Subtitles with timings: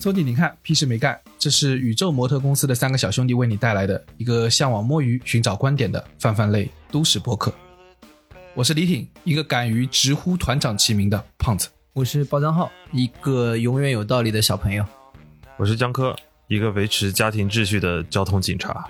[0.00, 7.52] 周弟，你看屁事没干，这是宇宙模特公司的三个小兄弟为你带来的一个向往摸鱼、寻找观点的泛泛类都市播客。
[8.54, 11.68] 我是李挺，一个敢于直呼团长齐名的胖子。
[11.92, 14.82] 我是包张浩，一个永远有道理的小朋友。
[15.58, 16.16] 我是江科，
[16.48, 18.88] 一个维持家庭秩序的交通警察。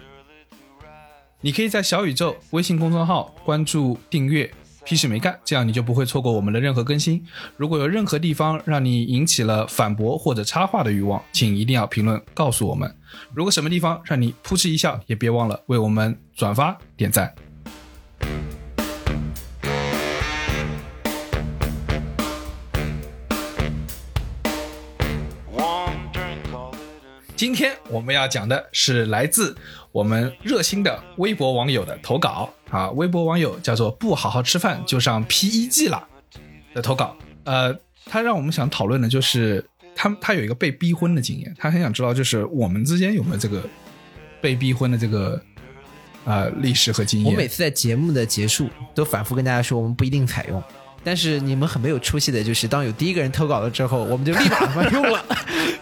[1.41, 4.49] 你可以在小宇宙微信公众号关注、订阅
[4.85, 7.25] “屁事没干”，这样你就不会错过我们的任何更新。
[7.57, 12.95] 如果有任何地方让你引起了反驳或者插话的欲望，请一定要评论告诉我们。
[13.35, 17.35] 如果什么地方让你扑哧一笑，也别忘了为我们转发点赞。
[27.37, 29.57] 今天我们要讲的是来自
[29.93, 36.07] 我们热心的微博网友的投稿啊，微博网友叫做不好好吃饭就上 PEG 了
[36.75, 37.17] 的投稿。
[37.45, 39.65] 呃，他让我们想讨论的就是
[39.97, 43.63] 他他有一个被逼婚的经验，他很想知道就是我们之间有没有这个
[44.41, 45.43] 被逼婚的这个
[46.25, 47.33] 呃历史和经验。
[47.33, 50.63] 我每次在节目的结束都反复跟大家说，我们不一定采用。
[51.03, 55.25] 但是你们很没有出息的，就是当有第一个人投稿了之后，我们就立马他妈用了，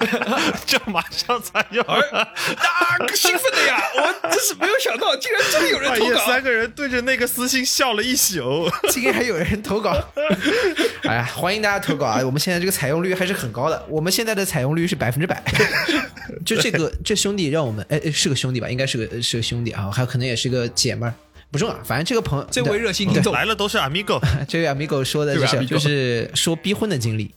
[0.64, 1.84] 就马上采用。
[1.84, 2.28] 啊，
[3.14, 3.82] 兴奋的呀！
[3.96, 6.26] 我真是没有想到，竟然真的有人投稿。
[6.26, 9.96] 三个人对着那个私信笑了一宿，竟然还有人投稿。
[11.02, 12.20] 哎呀，欢迎大家投稿啊！
[12.24, 15.42] 我们现在这个采用率还是很高的，我们现在的采用率是百分之百。
[16.46, 18.68] 就这个这兄弟让我们，哎，是个兄弟吧？
[18.68, 21.14] 应该是个是个兄弟啊，还有可能也是个姐们儿。
[21.50, 24.20] 不重要，反正这个朋友，这位热心听众来了都是 amigo。
[24.46, 27.34] 这位 amigo 说的就是就是说逼婚的经历。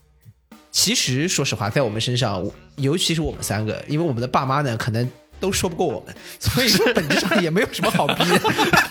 [0.72, 2.45] 其实说实话，在我们身上，
[2.78, 5.09] 尤其是我们三个，因为我们的爸妈呢，可能
[5.40, 8.40] 都说不过我们， 所以说本质上也没有什么好逼的。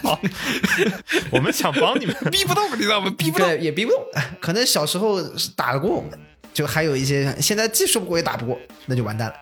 [0.02, 0.20] 好，
[1.30, 3.10] 我们想帮你们， 逼不动，你知道吗？
[3.16, 4.02] 逼不动也逼不动。
[4.40, 5.22] 可能小时候
[5.56, 6.18] 打得过我们，
[6.52, 9.34] 就还有一些现在既说不过也打不过，那就完蛋了。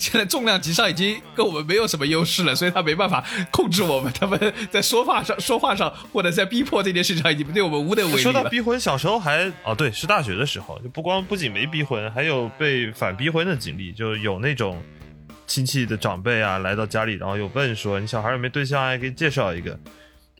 [0.00, 3.22] 现在重量级上已经跟我们没有什么优势了，所以他没办法
[3.52, 4.10] 控制我们。
[4.18, 14.82] 他们在说话上、说话上，或者在逼迫这件事情上，已经对我们无能为力了说到逼婚，小时候还哦，对，是大学的时候，就不光不仅没逼婚，还有被反逼婚的经历，就有那种
[15.46, 18.96] 亲戚的长辈啊来到家里，然后又问说：“你小孩有没对象啊？
[18.96, 19.78] 给你介绍一个。”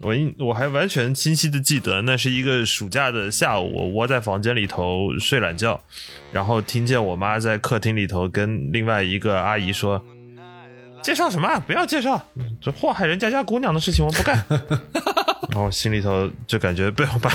[0.00, 5.78] 我我还完全清晰的记得，那是一个暑假的下午，我窝在房间里头睡懒觉，
[6.32, 10.02] 然后听见我妈在客厅里头跟另外一个阿姨说
[11.04, 11.60] ：“介绍什么？
[11.66, 12.26] 不要介绍，
[12.62, 14.42] 这祸害人家家姑娘的事情我不干。
[15.52, 17.30] ”然后心里头就感觉被我爸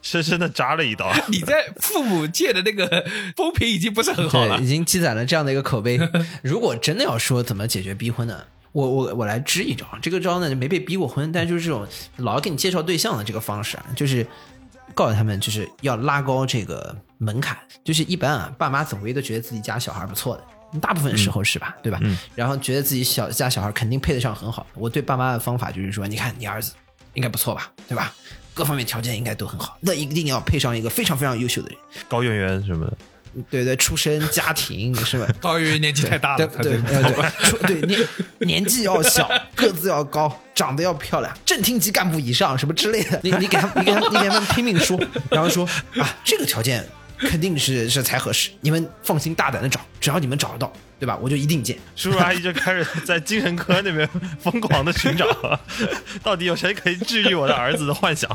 [0.00, 1.12] 深深的扎了一刀。
[1.28, 3.04] 你在父母界的那个
[3.36, 5.98] 风评已经不是很好了，已经积攒了这样的一个口碑。
[6.42, 8.44] 如果真的要说怎么解决逼婚呢？
[8.72, 14.26] 我我我来支一招，这个招呢没被逼过婚，但就是这种老给你介绍对象的这个方式啊，就是
[14.94, 22.00] 告诉他们就是要拉高这个门槛，就是一般啊，爸妈总归都觉得自己家小孩不错的，大部分时候是吧，对吧？
[22.34, 24.66] 然后觉得自己小家小孩肯定配得上很好。
[24.74, 26.72] 我对爸妈的方法就是说，你看你儿子
[27.14, 28.12] 应该不错吧，对吧？
[28.54, 31.78] 各方面条件应该都很好，那一定要配上一个非常非常优秀的人，
[32.08, 32.96] 高圆圆什么的。
[33.50, 35.26] 对对，出身家庭是吧？
[35.40, 38.08] 高于年纪太大了，对对对，对年
[38.40, 43.18] 年纪要小， 个子要高，长得要漂亮，正厅级干部以上什么之类的。
[43.22, 45.00] 你你给他你给他你给他们拼命说，
[45.30, 45.66] 然后说
[45.96, 46.86] 啊，这个条件
[47.30, 50.72] 肯定是是才合适，你们放心大胆的找，只要你们找得到。
[51.02, 51.18] 对吧？
[51.20, 51.76] 我就一定见。
[51.96, 55.26] 叔叔阿姨就开始在精神科那边疯狂的寻找，
[56.22, 58.30] 到底有谁可以治愈我的儿子的幻想？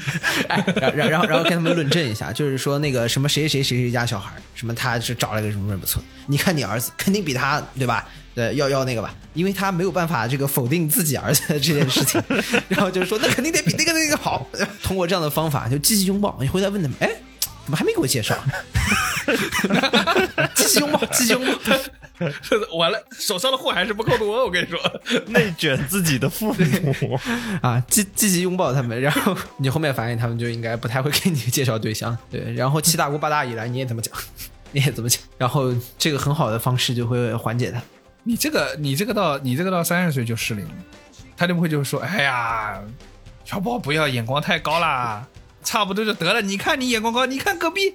[0.48, 8.08] 哎，然然然后然后跟他们论证一下，就是说那个什么谁谁谁谁家小孩，什么他是找了个什么人不错，你看你儿子肯定比他对吧？
[8.34, 12.22] 呃，要要那个吧，因为他没有办法这个否定自己儿子这件事情，
[12.68, 14.48] 然后就是说那肯定得比那个那个好。
[14.82, 17.10] 通过这样的方法就积极拥抱，你回来问他们，哎，
[17.66, 18.36] 怎么还没给我介绍？
[20.54, 21.52] 积极拥抱，积极拥抱。
[22.78, 24.44] 完了，手上的货还是不够多。
[24.44, 24.80] 我跟你说，
[25.26, 27.18] 内卷自己的父母
[27.60, 32.16] 啊，积积极拥抱他们，然后你后面发现他们就应该不太会给你介绍对象。
[32.30, 34.14] 对，然后七大姑八大姨来，你也怎么讲，
[34.70, 37.82] 你也怎么讲，然后这个很好的方式就会缓解他。
[38.22, 40.74] 你这个，你这个到你这个到三十岁就失灵了，
[41.36, 42.80] 他就不会就是说，哎呀，
[43.44, 45.26] 小宝不要眼光太高啦，
[45.66, 46.40] 差不多就得了。
[46.40, 47.92] 你看你眼光高，你看隔壁，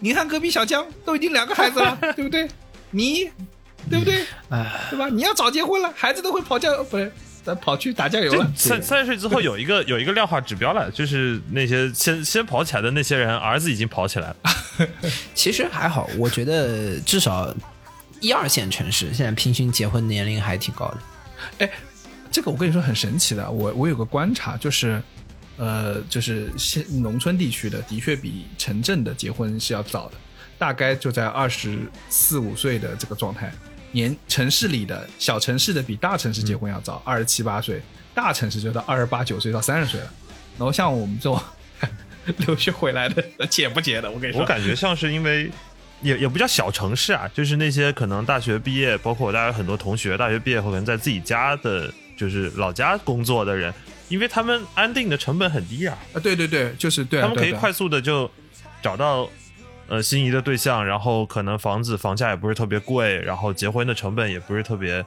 [0.00, 2.48] 你看隔壁小江都已经两个孩子了， 对不对？
[2.90, 3.30] 你，
[3.90, 4.24] 对不对？
[4.48, 5.08] 哎，对吧？
[5.08, 7.12] 你要早结婚了，孩子都会跑酱，不是，
[7.60, 8.50] 跑去打酱油了。
[8.56, 14.36] 三三十岁之后有一个有一个量化指标了，就是那些先先跑起来的那些人，儿子已经跑起来了。
[15.34, 17.54] 其实还好，我觉得至少
[18.20, 20.98] 一二线城市现在平均结婚年龄还挺高的。
[21.58, 21.70] 哎，
[22.32, 25.02] 这个我跟你说很神奇的，我我有个观察，就是
[25.56, 30.14] 呃，就是现农村地区的的确比城镇的结婚是要早的。
[30.56, 31.78] 大概就在二十
[32.08, 33.52] 四五岁的这个状态。
[33.90, 37.76] 年城市里的小城市的比大城市结婚要早，二十七八岁；
[38.14, 40.06] 大城市就到二十八九岁到三十岁了。
[40.56, 41.40] 然后像我们这种
[42.38, 44.10] 留学回来的，结不结的？
[44.10, 45.50] 我跟你说，我感觉像是因为
[46.02, 53.72] 也也不叫小城市啊，就是那些可能大学毕业，包括我大学很多同学大学毕业后可能在自己家的，就是老家工作的人，
[54.08, 58.30] 因为他们安定的成本很低啊，啊，对对对，就是对他们可以快速的就
[58.82, 59.28] 找到
[59.88, 65.04] 呃心仪的对象，然后可能房子房价也不是特别贵，然后结婚的成本也不是特别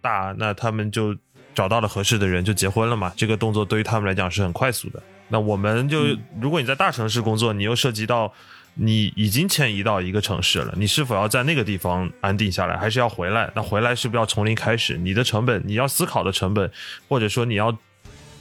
[0.00, 1.16] 大，那他们就
[1.54, 3.12] 找到了合适的人就结婚了嘛。
[3.16, 5.02] 这个动作对于他们来讲是很快速的。
[5.28, 8.32] 那我们就、如果你在大城市工作，你又涉及到
[8.72, 13.50] 你已经迁移到一个城市了，你是否要在那个地方安定下来，还是要回来？
[13.54, 14.96] 那回来是不是要从零开始？
[14.96, 16.70] 你的成本，你要思考的成本，
[17.08, 17.76] 或者说你要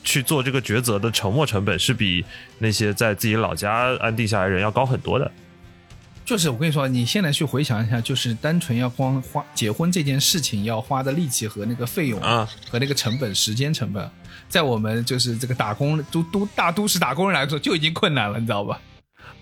[0.08, 2.24] 去做这个抉择的沉没成本，是比
[2.60, 5.30] 那些在自己老家安定下来人要高很多的。
[6.24, 14.10] 就是我跟你说，你现在去回想一下，就是单纯要光花结婚这件事情要花的力气和那个费用啊，和那个成本、时间成本，
[14.48, 18.80] 在我们就是这个打工都都大都市打工人来说就已经困难了，你知道吧？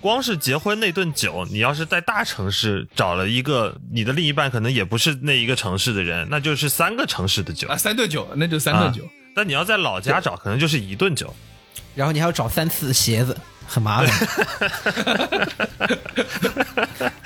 [0.01, 7.77] 光是结婚那顿酒，你要是在大城市找了一个你的另一半，可能也不是那一个城市的人，那就是三个城市的酒啊，。
[7.77, 9.07] 三顿酒，那就三顿酒。
[9.35, 11.35] 但你要在老家找，可能就是一顿酒。
[11.93, 13.37] 然后你还要找三次鞋子，
[13.67, 14.09] 很麻烦。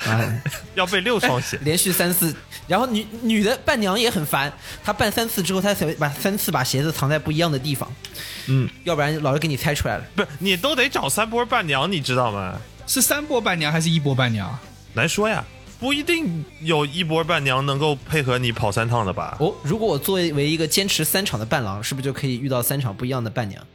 [0.06, 0.42] 啊，
[0.74, 1.56] 要备六双鞋。
[1.62, 2.34] 连续三次，
[2.66, 4.52] 然后女女的伴娘也很烦，
[4.82, 7.88] 她办三次之后，她才会把三次把鞋子藏在不一样的地方，
[8.48, 10.04] 嗯，要不然老师给你猜出来了。
[10.16, 12.60] 不是，你都得找三波伴娘，你知道吗？
[12.88, 14.58] 是三波伴娘还是一波伴娘？
[14.94, 15.44] 难说呀，
[15.80, 19.36] 不一定有一波伴娘能够配合你跑三趟的吧？
[19.40, 23.66] 哦，如果我作为一个坚持三场的伴郎，是不是就可以遇到三场不一样的伴娘？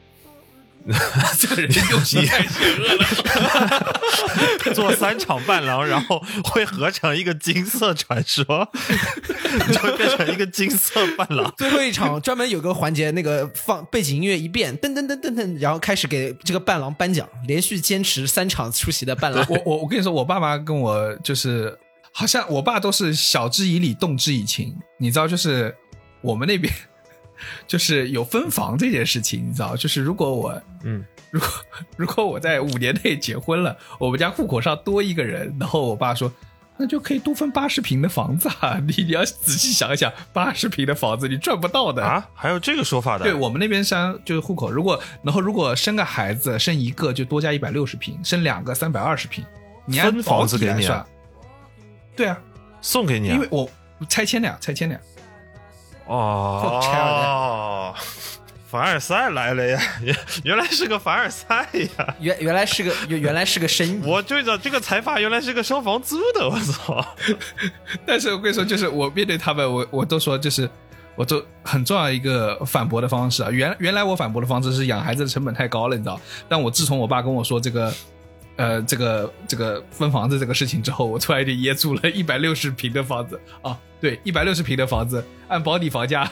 [1.39, 4.73] 这个人用心太邪恶了。
[4.75, 8.45] 做三场伴郎，然后会合成一个金色传说，
[9.73, 11.51] 就会变成一个金色伴郎。
[11.57, 17.27] 最后一场专门有个环节，那个放背景音乐一变，噔噔噔噔噔，然后开始给这个伴郎颁奖。
[17.47, 21.75] 连续坚持三场出席的伴郎，我我我跟你说，我爸妈跟我就是，
[22.17, 24.73] 好像我爸都是晓之以理，动之以情。
[24.97, 25.75] 你知道，就是
[26.21, 26.73] 我们那边
[27.67, 31.49] 就是有分房这件事情，你知道，就是如果我嗯，如果
[31.97, 36.31] 如果我在五年内结婚了，我们家户口上多一个人，然后我爸说。
[36.77, 38.77] 那就可以多分八十平的房子啊！
[38.85, 43.23] 你你要仔细想一想，八十平的房子你赚不到的啊，还有这个说法的？
[43.23, 49.41] 对我们那边山就是户口，如果然后如果生个孩子，生一个就多加一百六十平，生两个三百二十平，
[49.85, 51.05] 你按分房子给你算。
[52.15, 52.37] 对啊，
[52.81, 53.69] 送给你、啊，因为我
[54.07, 55.01] 拆迁的呀，拆迁的呀。
[56.07, 57.95] 哦拆了的哦，
[58.69, 59.81] 凡尔赛来了呀！
[60.01, 61.67] 原 原来是个凡尔赛
[61.97, 62.15] 呀！
[62.19, 64.01] 原原来是个原原来是个生意。
[64.05, 67.03] 我对着这个财阀原来是个收房租的，我操！
[68.05, 70.69] 但是我跟你说，就是我面对他们，我我都说，就是
[71.15, 73.49] 我都很重要一个反驳的方式啊。
[73.49, 76.19] 原原来我反驳的方式是养孩子的成本太高了，你知道。
[76.47, 77.91] 但我自从我爸跟我说这个，
[78.57, 82.09] 呃，这个这个分房子这个事情之后，我突然就噎住了。
[82.11, 86.31] 一百六十平的房子啊，对，一百六十平的房子，按保底房价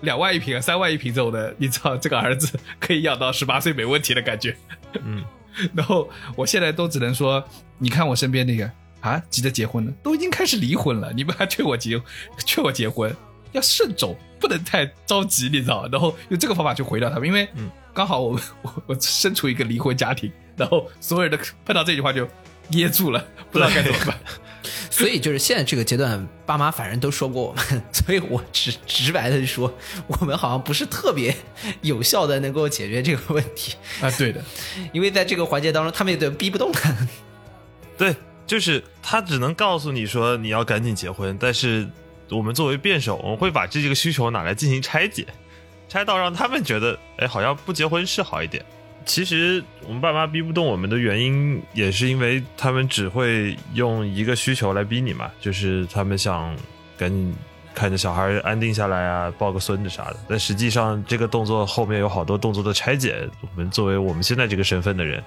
[0.00, 4.56] 两万一平、三万一平走的，你知道这个儿子可以养到十八岁没问题的感觉。
[5.04, 5.24] 嗯，
[5.72, 7.42] 然后我现在都只能说，
[7.78, 12.00] 你看我身边那个啊，急着结婚了，都已经开始离婚了，你们还劝我结，
[12.44, 13.14] 劝我结婚，
[13.52, 15.88] 要慎重，不能太着急，你知道？
[15.92, 22.28] 然后用这个方法去回答他们，因为嗯刚好我们 我我身处一个离婚家庭，然后所有人都碰到这句话就
[22.68, 24.14] 噎住了，不知道该怎么办。
[24.90, 29.72] 所以就是现在这个阶段，爸妈反正都说过我们， 所以我直直白的说，
[30.08, 31.34] 我们好像不是特别
[31.80, 34.44] 有效的能够解决这个问题，啊，对的，
[34.92, 36.94] 因为在这个环节当中，他们也得逼不动他。
[37.96, 38.14] 对，
[38.46, 41.88] 就是他只能告诉你说你要赶紧结婚，但是
[42.30, 45.26] 我们作为辩手，我们会把这个需求拿来进行拆解，
[45.88, 48.64] 拆到让他们觉得，哎，好像不结婚是好一点。
[49.04, 56.56] 其实我们爸妈逼不动我们的原因，也是因为他们只会用一个需求来逼你嘛，就是他们想
[56.98, 57.32] 赶紧
[57.72, 60.16] 看着小孩安定下来啊，抱个孙子啥的。
[60.28, 65.22] 但实际上，这个动作后面有好多动作的拆解，我们作为我们现在这个身份的人，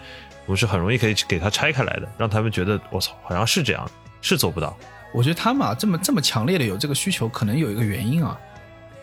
[0.45, 3.89] 我们是很容易可以给他拆开来的，让他们觉得我操，好像是这样，
[4.21, 4.77] 是做不到。
[5.13, 8.37] 我觉得他们啊这么这么强烈的有这个需求，可能有一个原因啊，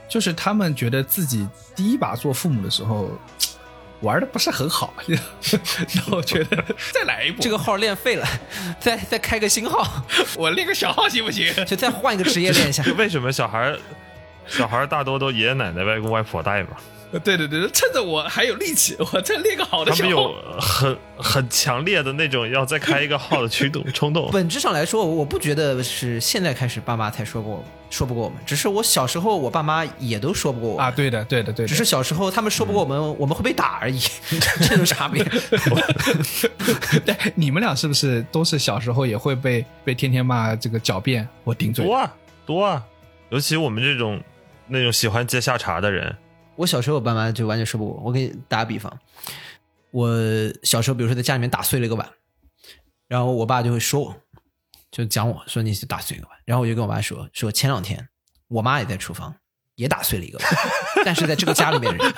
[0.08, 3.10] 就是他们觉得自己第一把做父母的时候。
[4.02, 8.28] 玩的不是很好， 然后觉得再来一波，这个号练废了，
[8.78, 10.04] 再再开个新号，
[10.36, 11.50] 我练个小号行不行？
[11.64, 12.84] 就再换一个职业练一下。
[12.98, 13.74] 为什么小孩
[14.46, 16.76] 小孩大多都爷爷奶奶、外公外婆带嘛，
[17.22, 20.10] 对对对，趁着我还有力气，我再练个好的他们。
[20.10, 24.30] 有很很强烈的那种要再开一个号的驱动 冲动。
[24.32, 33.98] 本质上来说，我不觉得是现在开始爸妈才说过说不过我们，只是我小时候我爸妈也都说不过我啊，对的，对的，对的，只是小时候他们说不过我们，我们会被打而已，
[34.68, 35.24] 这种差别。
[37.04, 41.94] 对你们俩是不是都是小时候也会被被天天骂这个狡辩我顶嘴多？
[41.94, 42.12] 啊
[42.44, 42.82] 多啊，
[43.30, 44.20] 尤其我们这种
[44.66, 46.16] 那种喜欢接下茬的人，
[46.56, 48.02] 我小时候我爸妈就完全说不过我。
[48.04, 48.92] 我给你打个比方，
[49.90, 50.08] 我
[50.62, 52.08] 小时候比如说在家里面打碎了一个碗，
[53.08, 54.16] 然后我爸就会说我，
[54.90, 58.08] 就讲我说你是打碎一个碗，然后我就跟我爸说说前两天
[58.48, 59.34] 我妈也在厨房
[59.74, 60.48] 也打碎了一个碗，
[61.04, 62.12] 但是在这个家里面人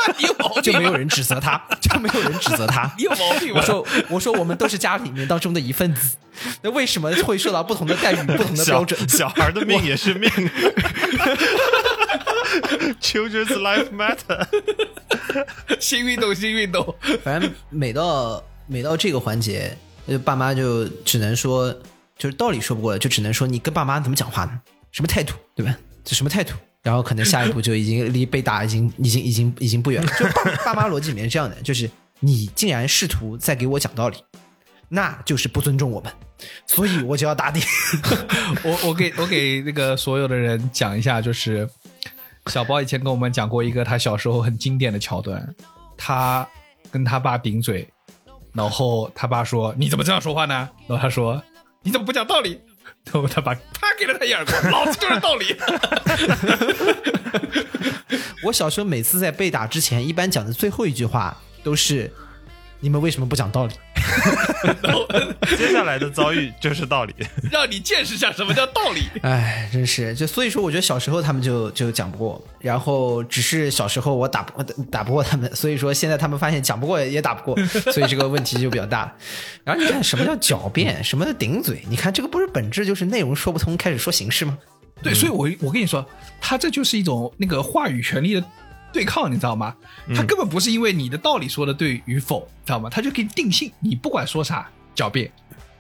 [0.63, 2.93] 就没 有人指责他，就没有人指责他。
[2.97, 6.17] 你 有毛病我说我说我们都是家里面当中的一份子，
[6.63, 9.09] 那为什么会受到不同的待遇、不同的标小准？
[9.09, 10.31] 小孩的命也是命。
[13.01, 14.47] Children's life matter。
[15.81, 16.95] 新运动，新运动。
[17.23, 21.73] 反正每到每到这个环节，就爸妈就只能说，
[22.17, 24.61] 就是道理说不过了，就只能说你跟爸妈怎么讲话呢？
[24.91, 25.77] 什么态度，对吧？
[26.05, 26.55] 这什么态度？
[26.83, 30.13] 然后可能下一步就已经离被打已经已经已经已经不远了。
[30.19, 34.17] 就爸爸妈逻辑里面是这样的，就是你竟然试图在给我讲道理，
[34.89, 36.11] 那就是不尊重我们，
[36.67, 37.61] 所以我就要打你。
[38.63, 41.69] 我我给我给那个所有的人讲一下，就是
[42.49, 45.55] 小包以前跟我们讲过一个他小时候很经典的桥段，
[45.97, 46.49] 他
[46.91, 47.89] 跟他爸顶嘴，
[48.53, 50.69] 然后他爸说你怎么这样说话呢？
[50.87, 51.43] 然后他说
[51.83, 52.61] 你怎么不讲道理？
[53.13, 55.57] 然后他爸啪给了他一耳光，老子就是道理。
[58.45, 62.13] 我小时候每次在被打之前，一般讲的最后一句话都是：
[62.81, 63.75] 你们为什么不讲道理？
[64.83, 65.07] 然 后
[65.57, 67.15] 接下来的遭遇就是道理。
[67.51, 69.03] 让你见识一下什么叫道理。
[69.23, 79.13] 哎，真是就所以说，我觉得小时候他们就就讲不过，然后只是小时候我打不打不过他们，所以说现在他们发现讲不过也打不过， 所以这个问题就比较大。
[79.65, 81.83] 然后你看什么叫狡辩，什么叫顶嘴？
[81.89, 84.59] 你看这个不是本质就是内容说不通，开始说形式吗？
[85.03, 86.05] 对，所以我我跟你说，
[86.41, 88.45] 他这就是一种那个话语权利的
[88.93, 89.75] 对抗，你知道吗？
[90.15, 92.89] 他根本不是因为你的道理说的对与否，知道吗？
[92.89, 95.31] 他就给你定性，你不管说啥狡辩，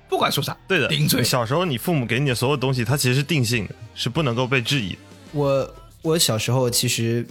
[0.08, 1.24] 不管说啥对的，顶嘴。
[1.24, 4.98] 小时候你父母给你的所有东西，它其实是定性的，是不能够被质疑的。
[5.32, 7.26] 我我小时候其实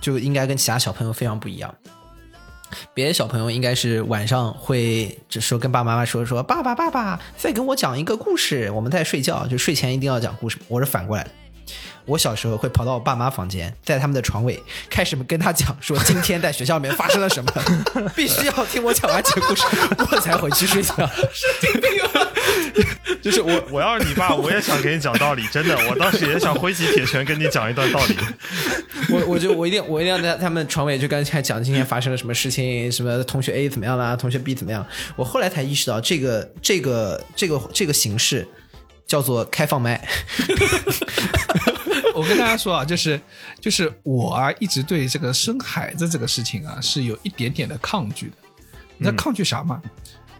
[0.00, 1.74] 就应该跟其他小朋友非常不一样。
[2.92, 10.58] 别的小朋友应该是晚上会就说跟爸爸妈妈说说爸爸爸爸再给我讲一个故事，我们在睡觉，就睡前一定要讲故事。
[10.66, 11.30] 我是反过来的，
[12.06, 17.52] 我小时候会跑到我爸妈房间，在他们的床尾开始跟他讲说今天在学校里面发生了什么，
[18.14, 19.62] 必须要听我讲完这个故事，
[20.10, 20.94] 我才回去睡觉。
[21.32, 22.28] 神经病啊！
[23.22, 28.16] 就是我，我要是你爸，我也想给你讲道理，真的，我当时也想挥起铁拳跟你讲一段道理。
[29.10, 34.86] 我我就我一定我一定要在他们床尾就刚才讲今天发生了什么事情，什么同学 A 怎么样啦，同学 B 怎么样。
[35.16, 38.46] 我后来才意识到这个这个这个这个形式
[39.06, 40.06] 叫做开放麦。
[42.14, 43.20] 我跟大家说啊，就是
[43.60, 48.36] 就是我啊，一直对这个生孩子这个事情啊，是有一点点的抗拒的。
[48.96, 49.82] 你知道抗拒啥吗？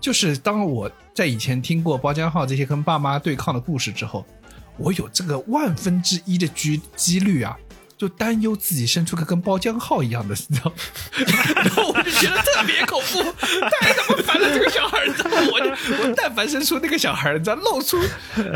[0.00, 4.24] 就是当我在以前听过包浆浩这些跟爸妈对抗的故事之后，
[4.76, 7.56] 我有这个万分之一的几几率啊，
[7.96, 10.76] 就担忧自己生出个跟包浆号一样的， 你知道吗？
[11.56, 13.22] 然后我就觉得特别恐怖，
[13.80, 15.36] 太他妈烦了这个小孩，你知道吗？
[15.52, 15.66] 我就
[16.02, 17.98] 我但凡生出那个小孩，你知道露出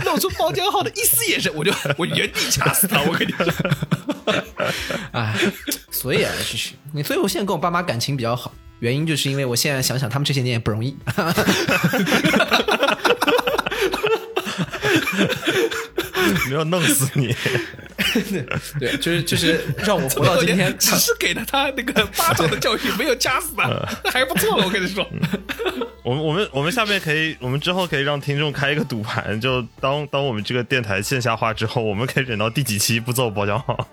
[0.04, 3.46] 露出包浆号的一丝眼神，我就我原地掐死他，我跟你说。
[5.12, 5.34] 哎，
[5.90, 10.96] 所以啊，就是你，所以我现在跟我爸妈感情比较好，原因就是因为我现在想想，他们这些年也不容易。
[16.48, 17.34] 没有弄死你，
[18.78, 23.68] 对，就是就是 让我活到今天，只是给了他那个巴掌的教训，没有掐死他，
[24.04, 24.64] 那 还不错了。
[24.64, 25.06] 我跟你说，
[26.02, 33.88] 我们我们我们下面可以，我们之后可以让听众开一个赌盘，就当当我们这个电台线下化之后，我们可以忍到第几期不揍包浆号。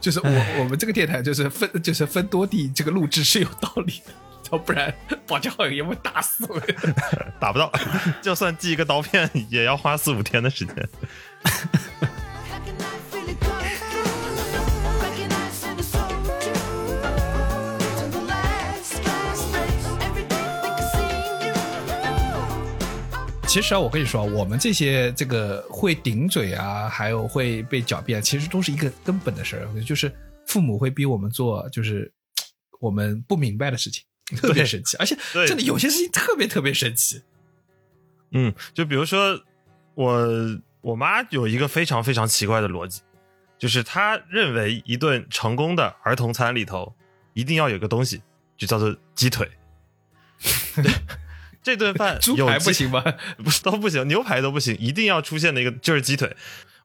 [0.00, 0.28] 就是我
[0.58, 4.12] 我们这个电台就是分就是分多地这个录制是有道理的，
[4.50, 4.94] 要不然
[5.26, 6.60] 保驾好友也会打死我。
[7.40, 7.72] 打不到，
[8.22, 10.76] 就算寄一个刀片，也要花四五天的时间。
[23.46, 30.12] 其实啊，我跟你说，我们这些这个会顶嘴啊，还有会被狡辩，其实都是一个根本的事儿，就是
[30.48, 32.12] 父母会逼我们做，就是
[32.80, 34.02] 我们不明白的事情。
[34.36, 37.22] 特别神奇，而且对真的有些事情特别特别神奇。
[38.32, 39.40] 嗯，就比如说，
[39.94, 40.26] 我
[40.80, 43.02] 我妈有一个非常非常奇怪的逻辑，
[43.58, 46.94] 就是她认为一顿成功的儿童餐里头
[47.34, 48.22] 一定要有个东西，
[48.56, 49.48] 就叫做鸡腿。
[51.62, 53.02] 这顿饭猪排不行吗？
[53.42, 56.36] 不是都不行，牛排都不行，一定要出现的一个就是鸡腿。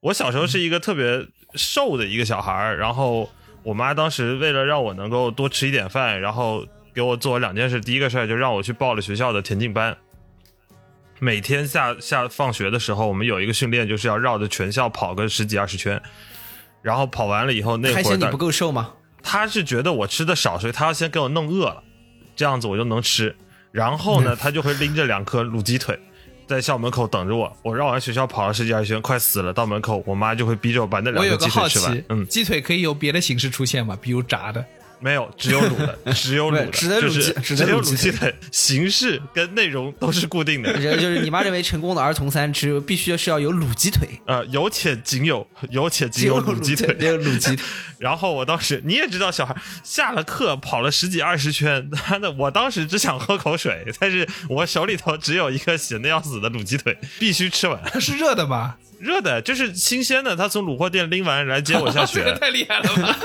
[0.02, 3.30] 我小时候是一个特别瘦的一个小孩儿，然后
[3.64, 7.80] 我妈当时为了让我能够多吃一点饭，然后给我做了两件事。
[7.82, 9.98] 第一个事儿就让我去报了学校的田径班。
[11.20, 16.02] 每天下下放学的时候，我们有一个训练，就是要绕着全校跑个十几二十圈。
[16.82, 18.94] 然后跑完了以后，那会儿你不够瘦吗？
[19.22, 21.84] 他是觉得我吃的少，所以他要先给我弄饿了，
[22.38, 23.36] 这样子我就能吃。
[23.74, 26.00] 然后呢，他就会拎着两颗卤鸡腿，
[26.48, 27.54] 在校门口等着我。
[27.64, 33.98] 我绕完学校跑了十几二十圈，快死了，到门口，我妈就会逼着我把那两个鸡腿吃完。，嗯，鸡腿可以有别的形式出现吗？
[34.02, 34.66] 比如炸的？
[35.00, 40.72] 没有，只有卤的，只有卤的，只能就是卤鸡只有卤鸡鸡腿，形式跟内容都是固定的。
[40.80, 46.96] 这就是你妈认为成功的儿童餐吃必须是要有卤鸡腿，呃，有且仅有，有且仅有卤鸡腿。
[47.00, 47.66] 有卤鸡腿。
[48.00, 57.80] 然后我当时你也知道，小孩下了课跑了十几二十圈， 他的我当时只想喝口水，但是我手里头只有一个咸的要死的卤鸡腿，必须吃完。
[57.86, 58.76] 它是热的吗？
[59.00, 63.20] 热的，就是新鲜的，他从卤货店拎完来接我下这个学，太厉害了吧！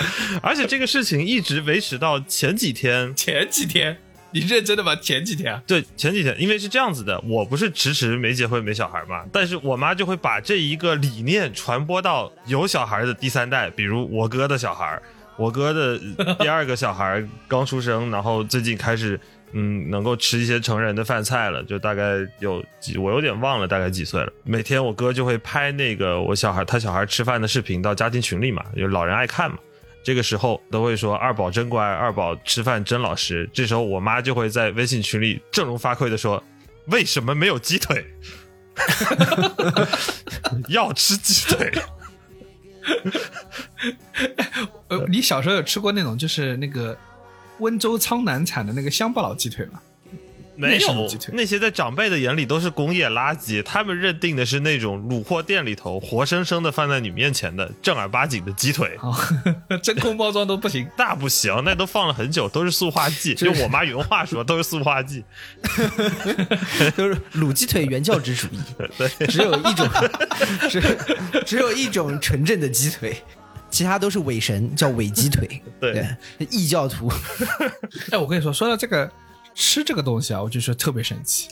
[0.42, 3.14] 而且这个事情一直维持到前几天。
[3.14, 3.96] 前几天，
[4.30, 4.94] 你认真的吗？
[4.96, 5.62] 前几天啊？
[5.66, 15.00] 对，前几天，因为是这样子的，我不是迟迟没结婚没小孩嘛，但是我妈就会把这一个理念传播到有小孩的第三代，比如我哥的小孩，
[15.36, 15.98] 我哥的
[16.38, 19.18] 第二个小孩刚出生，然后最近开始
[19.52, 24.30] 嗯能够吃一些成人的饭菜了，就大概有几，我有点忘了大概几岁了。
[24.44, 29.56] 每天我哥就会拍那个我小孩他小孩吃饭的视频到家庭群里嘛，有老人爱看嘛。
[30.02, 33.48] 这个时候都会说二宝真乖，二宝吃饭真老实。
[33.52, 36.42] 这时候我妈就会在微信群里振聋发聩的说
[36.88, 38.04] ：“为什么没有鸡腿？
[40.68, 41.72] 要吃鸡腿。
[44.88, 46.96] 呃，你小时候有吃过那种就是那个
[47.58, 49.80] 温州苍南产的那个乡巴佬鸡腿吗？”
[50.58, 58.96] 没有那些在长辈的眼里都是工业垃圾，他们认定的是那种卤货店里头活生生的放在你面前的正儿八经的鸡腿。
[59.00, 59.16] 啊，
[59.82, 60.88] 真空包装都不行。
[60.98, 63.36] 那不行，那都放了很久，都是塑化剂。
[63.40, 65.24] 用我妈原话说，都是塑化剂。
[66.96, 68.58] 都是卤鸡腿原教旨主义，
[69.30, 69.88] 只有一种，
[70.68, 70.82] 只
[71.46, 73.22] 只有一种纯正的鸡腿，
[73.70, 75.62] 其他都是伪神，叫伪鸡腿。
[75.80, 76.04] 对
[76.50, 77.08] 异教徒。
[78.10, 79.08] 哎，我跟你说，说到这个
[79.58, 81.48] 吃这个东西啊，我就说特别神奇，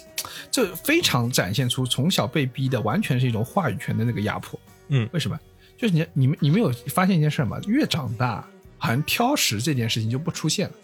[0.49, 4.59] 就非常展现出从小被逼的完全是一种话语权的那个压迫。
[4.89, 5.39] 嗯为什么？
[5.77, 7.59] 就是你你们你们有发现一件事吗？
[7.67, 10.75] 越长大，好像挑食这件事情就不出现了。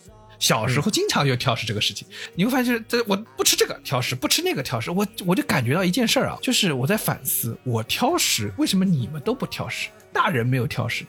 [0.41, 9.89] 小时候经常有挑食这个事情，你会发现，这我不吃这个挑食，不吃那个挑食，我我就感觉到一件事儿啊，就是我在反思，我挑食，为什么你们都不挑食？
[10.13, 11.05] 大人没有挑食，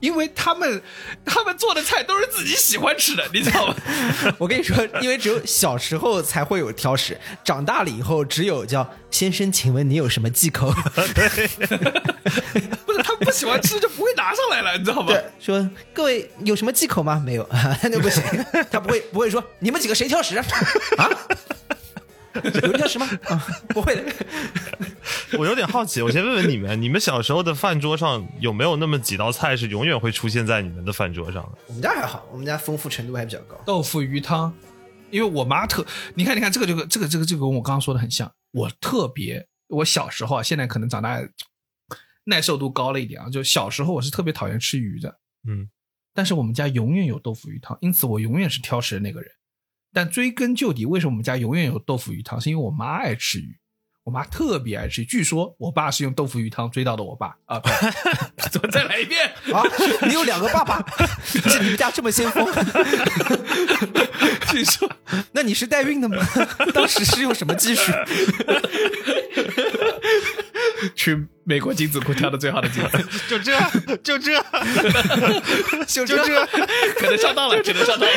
[0.00, 0.82] 因为他们
[1.24, 3.74] 他们做的菜都是自己喜欢吃的，你知道吗？
[4.38, 10.72] 我跟你说，因为只有小时候才会有挑食，长大了以后只有叫先生，请问你有什么忌口？
[12.86, 15.12] 不是他不喜欢吃就不会拿上来了，你知道吗？
[15.40, 17.20] 说各位有什么忌口吗？
[17.24, 17.48] 没有，
[17.90, 18.22] 那不行，
[18.70, 20.44] 他不会不会说你们几个谁挑食啊？
[22.62, 23.06] 有人挑食吗？
[23.24, 24.04] 啊， 不会的。
[25.38, 31.58] 我有点好奇，我先问问你们，你们小时候的饭桌上有没有那么几道菜是永远会出现在你们的饭桌上的？
[31.66, 33.56] 我们家还好，我们家丰富程度还比较高。
[33.64, 34.52] 豆腐鱼汤，
[35.10, 38.30] 因为我妈特，你看，你看这个这个这个这个这个跟我刚刚说的很像。
[38.52, 41.20] 我特别，我小时候啊，现在可能长大
[42.24, 45.08] 耐受度高了一点啊，就小时候我是特别讨厌吃鱼的，
[45.46, 45.68] 嗯，
[46.14, 49.30] 但是我们家永远有豆腐鱼汤，因此我永远是挑食的那个人。
[49.92, 52.40] 但追根究底，为什么我们家永远有豆腐鱼汤？
[52.40, 53.58] 是因为我妈爱吃鱼，
[54.04, 55.04] 我妈特别爱吃鱼。
[55.04, 57.60] 据说我爸是用豆腐鱼汤追到的我爸啊！
[58.50, 59.26] 怎么 再来一遍？
[59.52, 59.62] 啊，
[60.06, 60.84] 你有两个爸爸，
[61.32, 62.46] 这你们家这么先锋？
[64.50, 64.90] 据说
[65.32, 66.16] 那你是代孕的吗？
[66.72, 67.92] 当时是用什么技术？
[70.94, 72.98] 去美国精子库挑的最好的精子。
[73.28, 73.52] 就这，
[74.02, 74.40] 就这，
[75.86, 76.46] 就就这，
[76.96, 78.14] 可能上当了，可能上当了，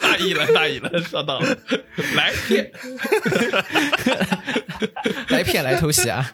[0.00, 1.58] 大意了，大意了，上当了，
[2.14, 2.70] 来骗，
[5.28, 6.32] 来骗来偷袭啊！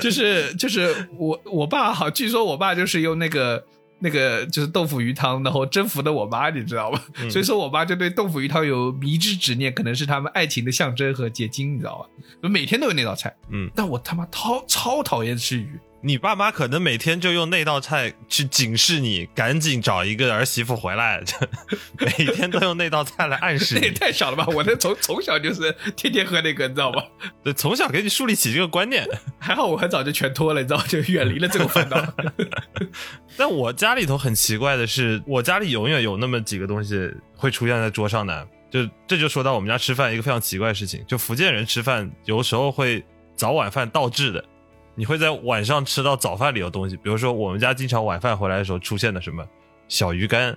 [0.00, 3.64] 就是就是我我爸好，据说我爸就是用那个
[4.02, 7.00] 那个就是豆腐鱼汤，然后征服的我妈，你知道吗？
[7.30, 12.48] 所以说我妈就对豆腐鱼汤有迷之执念，可能是他们爱情的象征和结晶，你知道吧？
[12.48, 21.36] 每天都有那道菜，嗯，但我他妈超超讨厌吃鱼，你爸妈可能每天就用那道菜去警示你，赶紧找一个儿媳妇回来，就
[22.04, 24.44] 每天都用那道菜来暗示你 那也，太少了吧！
[24.48, 27.02] 我那从从小就是 天天喝那个，你知道吗？
[27.44, 29.08] 对，从小给你树立起这个观念。
[29.38, 32.04] 还好我很早就全脱了，你知道吗，就远离了这个烦恼。
[33.36, 43.04] 但我家里头很奇怪的是，我家里永远有那么几个东西会出现在桌上的，就这就说到我们家吃饭一个非常奇怪的事情，就福建人吃饭有时候会
[43.36, 44.44] 早晚饭倒置的，
[44.94, 49.46] 你会在晚上吃到早饭里的东西，比如说我们家经常晚饭回来的时候出现的什么
[49.88, 50.56] 小鱼干、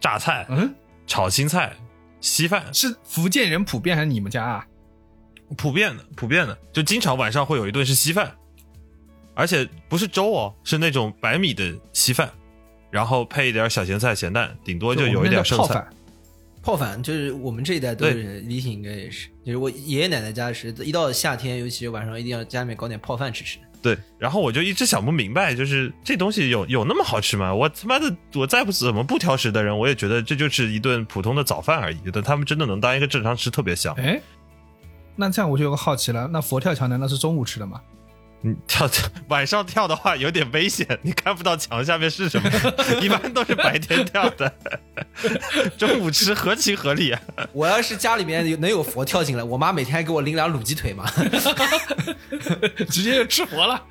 [0.00, 0.74] 榨菜、嗯，
[1.06, 1.72] 炒青菜、
[2.20, 4.66] 稀饭，是福建人普遍还是你们家啊？
[5.56, 8.34] 普遍的，普遍的，就经常晚上会有一顿是稀饭，
[9.34, 12.30] 而且不是粥哦，是那种白米的稀饭，
[12.90, 15.86] 然后配一点小咸菜、咸蛋，顶多就有一点剩菜。
[16.62, 17.02] 泡饭。
[17.02, 23.58] 就是我们这一代都是，李挺应该也是，就是我爷爷奶奶家是一到夏天，尤其是晚上一定要家里面搞点泡饭吃吃。
[23.80, 27.54] 对，然后我就一直想不明白，就是这东西有有那么好吃吗？
[27.54, 31.98] 我他妈的，我再不怎么不挑食的人，我也觉得这就是一顿普通的早饭而已。
[32.12, 33.94] 但他们真的能当一个正常吃，特别香。
[33.94, 34.20] 哎，
[35.14, 37.80] 那这样我就有个好奇了，那佛跳墙难道是中午吃的吗？
[38.40, 38.88] 你跳
[39.28, 42.50] 晚上跳的话有点危险，你看不到墙下面是什么，
[43.02, 44.52] 一般都是白天跳的，
[45.76, 47.20] 中午吃合情合理啊。
[47.52, 51.04] 我要是家里面有能有佛跳进来，我妈每天还给我拎俩卤鸡腿嘛。
[52.88, 53.82] 直接就吃佛了。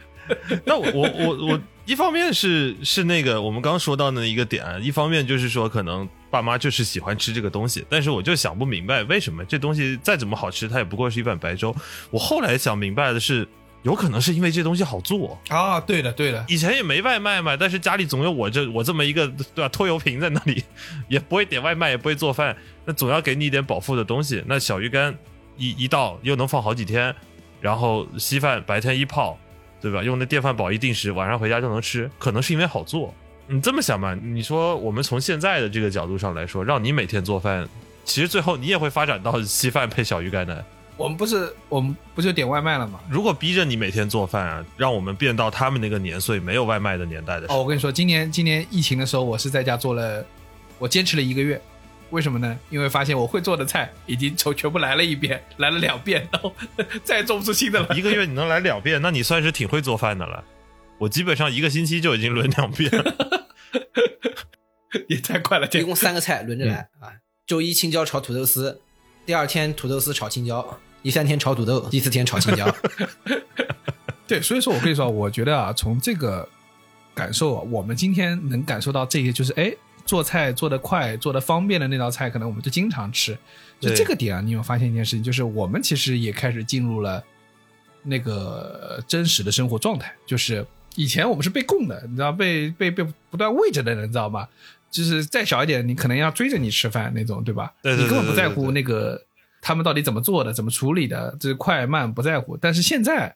[0.65, 11.73] 那我我我我一方面是是那个我们刚刚说到的一个点，一方面就是说可能爸妈就是喜欢吃这个东西，但是我就想不明白为什么这东西再怎么好吃，它也不过是一碗白粥。
[12.12, 13.47] 我后来想明白的是，
[13.83, 15.39] 有可能是因为这东西好做。
[15.49, 20.63] 啊，对的对的，以前也没外卖嘛，但是家里总有我这我这么一个对吧拖油瓶在那里，
[21.07, 24.43] 也不会点外卖，也不会做饭，那总要给你一点饱腹的东西。
[24.45, 25.15] 那小鱼干
[25.55, 27.13] 一一倒又能放好几天，
[27.61, 29.37] 然后稀饭白天一泡，
[29.79, 30.03] 对吧？
[30.03, 33.13] 用那电饭煲一定时，晚上回家就能吃，可能是因为好做。
[33.47, 37.65] 你这么想吧，你说我们从现在的这个角度上来说，让你每天做饭，
[38.03, 40.65] 其实最后你也会发展到稀饭配小鱼干的。
[40.97, 42.99] 我们不是我们不就点外卖了吗？
[43.10, 47.60] 如果逼着你每天做饭啊，让我们变到他们那个年岁没有外卖的年代的时候。
[47.60, 50.25] 哦，我跟你说，今年今年疫情的时候，我是在家做了，
[50.79, 51.62] 我坚持了一个月。
[52.10, 52.57] 为什么呢？
[52.69, 56.53] 因为发现我会做的菜已经从全部来了一遍，来了两遍，然后
[57.03, 57.89] 再也做不出新的了。
[57.95, 60.43] 一个月你能来两遍，那你算是挺会做饭的了。
[60.97, 63.13] 我基本上一个星期就已经轮两遍了。
[65.10, 67.12] 也太快了，这一共三个菜轮着来啊。
[67.45, 68.81] 周一青椒炒土豆丝，
[69.25, 72.69] 第二天土豆丝炒青椒，第三天炒土豆，第四天炒青椒。
[74.27, 76.45] 对，所以说我跟你说，我觉得啊，从这个
[77.15, 79.73] 感受啊，我们今天能感受到这些，就是哎，
[80.05, 83.37] 做菜做得快、做得方便的那道菜，可能我们就经常吃。
[83.79, 87.23] 就这个点啊，你有发现一件事情，就是我们其实也开始进入了
[88.03, 90.67] 那个真实的生活状态，就是
[90.97, 94.45] 以前我们是被供的，你知道，被被被不断喂着的人，你知道吗？
[94.91, 97.71] 就是再小一点，你可能要追着你吃饭那种，对吧？
[97.81, 99.21] 对对对你根本不在乎那个
[99.67, 102.56] 他们到底怎么做的、怎么处理的，这快慢不在乎。
[102.56, 103.36] 但是现在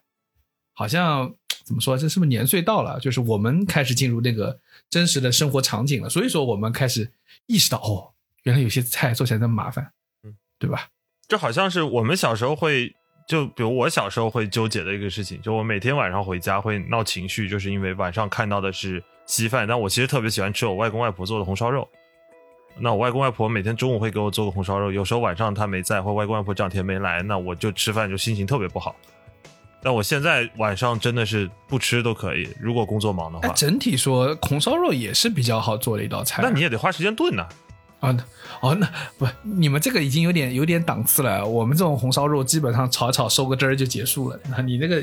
[0.72, 1.94] 好像怎么说？
[1.98, 2.98] 这是不是年岁到了？
[2.98, 7.12] 就是我们开始进入那个真实的生活场景了，所以说我们开始
[7.48, 8.14] 意识到，哦，
[8.44, 9.92] 原来有些菜做起来这么麻烦，
[10.22, 10.88] 嗯，对吧？
[11.28, 12.94] 就好像是我们小时候会，
[13.28, 21.86] 就比如我小时候会纠结的一个事情，就我每天晚上回家会闹情绪，就是因为晚上看到的是稀饭，但我其实特别喜欢吃我外公外婆做的红烧肉。
[22.78, 28.96] 那我外公外婆每天中午会给我做个红烧肉，有时候晚上他没在，或外公外婆这两天没来，那我就吃饭就心情特别不好。
[29.84, 36.40] 但我现在晚上真的是不吃都可以，如果工作忙的哎话，，整体说红烧肉也是比较好做的一道菜。
[36.42, 37.46] 那你也得花时间炖呐、
[38.00, 38.24] 啊，那
[38.60, 41.44] 哦，那不，你们这个已经有点有点档次了。
[41.44, 44.38] 我们这种红烧肉基本上炒一炒收个汁儿就结束了。
[44.48, 45.02] 那你那个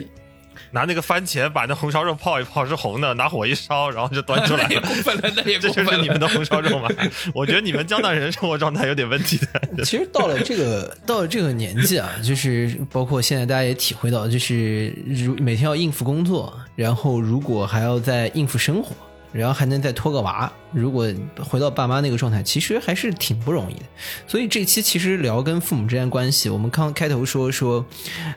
[0.72, 4.82] 拿那个番茄把那红烧肉泡一泡是红的，拿火一烧，然后就端出来了。
[4.88, 5.92] 过分了，那也这过分了。
[5.92, 6.90] 就是你们的红烧肉吗？
[7.34, 9.38] 我觉得你们江南人生活状态有点问题
[9.76, 9.84] 的。
[9.86, 18.96] 其实到了这个到了这个年纪啊，就是包括现在大家也体会到，就是如每天要应付工作，然后如果还要再应付生活，
[19.32, 21.08] 然后还能再拖个娃，如果
[21.40, 23.84] 回到爸妈那个状态，其实还是挺不容易的。
[24.28, 27.86] 所以这期其实聊跟父母之间关系，我们刚开头说说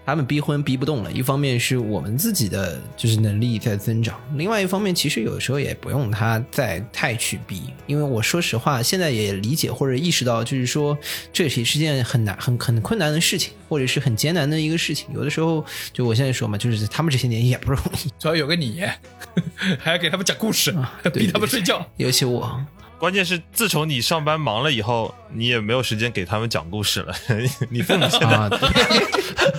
[0.04, 10.96] 他们逼婚逼不动了，一方面是我们自己的就是能力在增长，另外一方面其实有时候也不用他再太去逼，因为我说实话，现在也理解或者意识到，就是说
[11.32, 15.08] 这也是件很难、很很困难的事情，或者是很艰难的一个事情。
[15.14, 18.82] 有的时候，就我现在说嘛，就是他们这些年也不容易，主要有个你，
[19.78, 21.84] 还要给他们讲故事， 对逼他们睡觉。
[21.96, 22.60] 尤其我
[22.98, 27.12] 关键是自从你上班忙了以后，你也没有时间给他们讲故事了。
[27.68, 28.50] 你父母现在，啊，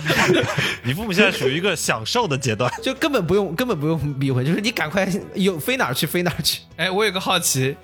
[0.82, 2.72] 你父母现在属于一个享受的阶段。
[2.82, 6.62] 就根本不用根本不用逼婚，就是你赶快有飞哪儿去飞哪儿去。
[6.76, 7.76] 哎，我有个好奇，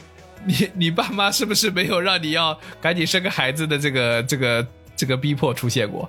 [0.47, 6.09] 你你爸妈是不是没有让你要赶紧生个孩子的这个这个这个逼迫出现过？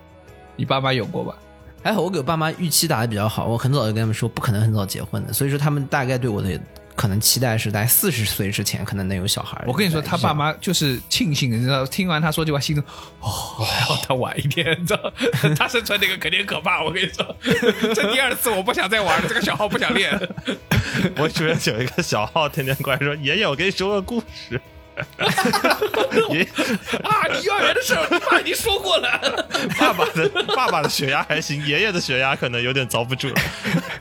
[0.55, 1.35] 你爸妈有过吧？
[1.83, 6.57] 还好我给我爸妈预期打的比较好，我很早就跟他们说不可能很早结婚的，所以说他们大概对我的
[7.01, 9.59] 可能期待是在四十岁之前可能能有小孩。
[9.65, 12.85] 我跟你说，他爸妈妈就是庆幸，你知道，听完他说这句话，心中
[13.21, 13.27] 哦，
[13.65, 15.11] 还好他晚一点，你知道，
[15.57, 16.83] 他生出来那个肯定可怕。
[16.83, 17.35] 我跟你说，
[17.95, 20.11] 这第二次我不想再玩了，这个小号不想练。
[21.17, 24.61] 我主要有一个小号天天过来说：“爷爷，我给你说个故事。”
[26.31, 26.43] 爷爷
[27.03, 29.47] 啊，你幼儿园的事儿，你爸已经说过了。
[29.79, 33.35] 爸爸的爸爸的血压还行，爷爷的血压可能有点遭不住了。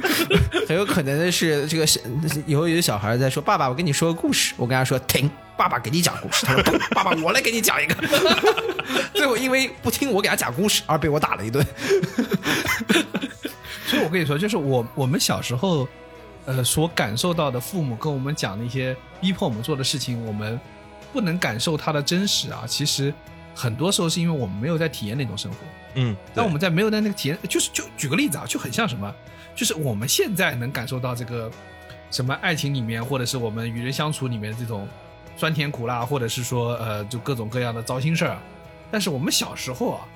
[0.68, 2.00] 很有可能的是这个小
[2.46, 7.94] 以后有的小孩在说：“爸爸，我跟你说个故事。”我跟他说：“停，爸爸给你讲故事。”他说：“不，爸爸，我来给你讲一个。”
[9.14, 11.64] 最后因为不听我给他讲故事而被我打了一顿。
[13.87, 15.88] 所以我跟你说，就是我我们小时候，
[16.46, 20.59] 呃，所感受到的父母跟我们讲的一些逼迫我们做的事情，我们
[21.12, 22.64] 不能感受它的真实啊。
[22.66, 23.12] 其实
[23.55, 25.59] 很多时候是因为我们没有在体验那种生活。
[25.94, 29.12] 嗯，但我们在没有在那个体验，就是就举个例子啊，就很像什么，
[29.57, 31.51] 就是我们现在能感受到这个
[32.11, 34.87] 什么爱情里面，或者是我们与人相处里面这种
[35.37, 38.42] 酸甜苦辣，或者是说呃，就各种各样的糟心事儿啊。
[38.90, 40.07] 但是我们小时候啊，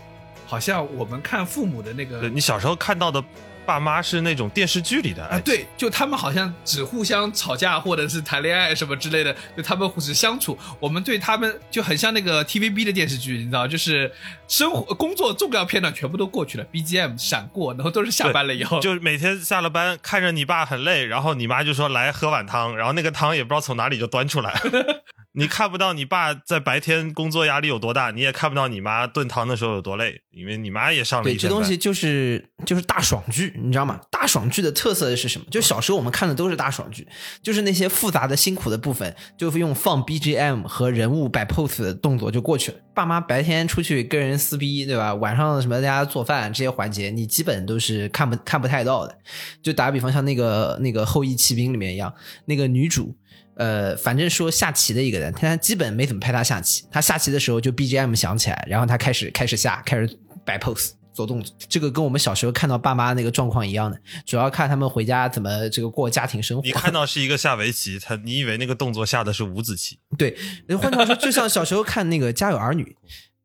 [0.46, 3.22] 好像我们看父母的那个对你小时候看到的
[3.64, 10.58] 爸妈是那种电视剧里的啊，对，就他们好像只互相吵架或者是谈恋爱什么之类的，就他们只相处。
[10.78, 14.12] 我们对他们就很像那个 TVB 的电视剧，你知道，就是
[14.46, 24.52] 生活、工作重要片段全部都过去了，BGM 闪过，然后都是下班了以后，就是每天下了班看着你爸很累，然后你妈就说来喝碗汤，然后那个汤也不知道从哪里就端出来。
[25.36, 34.00] 你看不到你爸在白天工作压力有多大，你也看不到你妈炖汤的时候有多累，因为你妈也上了对，一对这东西就是就是大爽剧，你知道吗？
[34.12, 35.46] 大爽剧的特色是什么？
[35.50, 37.08] 就小时候我们看的都是大爽剧，
[37.42, 42.78] 就是那些复杂的、辛苦的部分，就用放 BGM 和人物摆 pose 的动作就过去了。
[42.94, 45.12] 爸妈白天出去跟人撕逼，对吧？
[45.14, 49.18] 晚上什么大家做饭这些环节，你基本都是看不看不太到的。
[49.60, 53.16] 就打个比方，像那个那个《后羿骑兵》里面一样，那个女主。
[53.56, 56.84] 呃，反正说下棋的一个人，他基本没怎么拍他下棋。
[56.90, 61.54] 他下棋的时候就 BGM 响起来，然后他开始开始下，开始摆 pose 做动作。
[61.68, 66.72] 这个跟我们小时候看到爸妈那个状况一样的，主要看他们回家怎么这个过家庭生活你。
[66.72, 70.36] 看到是一个下围棋，他你以为那个动作下的是五子棋，对，
[70.76, 72.82] 换句话说，就像小时候看那个《家有儿女》，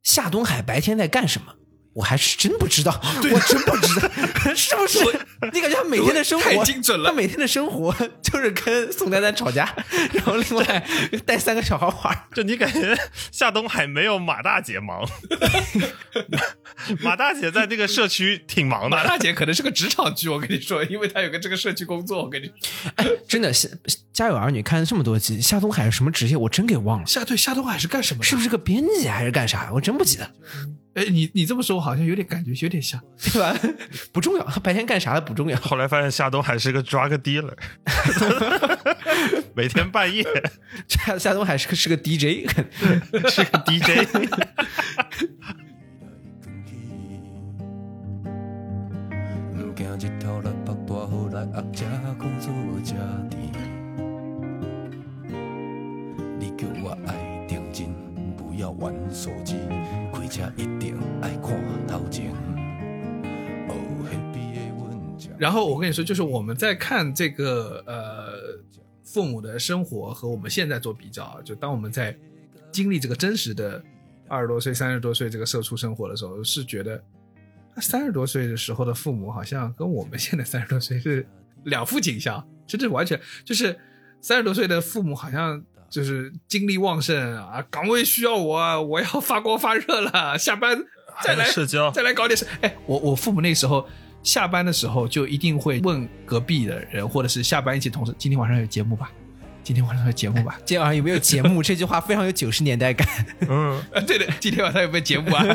[0.01, 1.53] 夏东海白天在干什么？
[1.93, 4.09] 我还是真不知道， 我真不知道，
[4.55, 4.99] 是不是？
[5.51, 9.73] 你感觉他每天的生活太精准了他每天的生活就是跟宋丹丹吵架，
[10.13, 10.87] 然后另外
[11.25, 12.23] 带三个小孩玩。
[12.33, 12.97] 就你感觉
[13.31, 15.07] 夏东海没有马大姐忙，
[17.01, 22.51] 马大姐在这个社区挺忙的，马大姐可能是个职场剧，我跟你说，因为她有个这个社区工作，我跟你
[22.95, 23.67] 哎真的，是
[24.13, 26.37] 《家有儿女》看了这么多集，夏东海是什么职业？
[26.37, 28.23] 我真给忘了，夏对夏东海是干什么？
[28.23, 29.69] 是不是个编辑还是干啥？
[29.73, 30.29] 我真不记得，
[30.95, 32.99] 哎，你你这么说，我好像有点感觉，有点像。
[33.31, 33.55] 对吧？
[34.11, 35.57] 不重要，他白天干啥的不重要。
[35.59, 37.53] 后来发现夏东海是个 drug dealer，
[39.53, 40.25] 每天半夜
[40.89, 42.49] 夏夏东海是个是个 DJ，
[43.29, 44.07] 是个 DJ。
[56.39, 57.93] 你叫我爱定真，
[58.35, 59.55] 不要玩手机，
[65.37, 68.61] 然后我跟你说，就是我们在看这个呃
[69.03, 72.15] 父母的生活和我们现在做比较啊，就当我们在
[72.71, 73.81] 经历这个真实的
[74.27, 77.01] 二十多岁、三十多岁这个社畜生活的时候，是觉得
[77.77, 81.25] 三十多岁的时候的父母好像跟我们现在三十多岁是
[81.63, 83.79] 两副景象，真的完全就是
[84.19, 85.63] 三十多岁的父母好像。
[85.89, 90.77] 就是精力旺盛啊，岗位需要我啊，我要发光发热了，下班
[91.23, 92.45] 再来社交再来搞点事。
[92.61, 93.87] 哎，我我父母那时候
[94.23, 99.11] 下班的时候就一定会问隔壁的人，或者是下班一起同事，今天晚上有节目吧？
[99.69, 100.57] 今天晚上有节目吧？
[100.65, 101.61] 今天晚上有没有节目？
[101.61, 103.07] 这句话非常有九十年代感。
[103.47, 105.45] 嗯， 啊，对的，今天晚上有没有节目啊？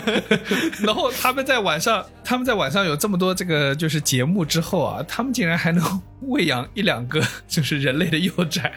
[0.85, 8.73] 然后他们在晚上，他们在晚上有这么多这个就是节目之后啊，他们竟然还能喂养一两个就是人类的幼崽。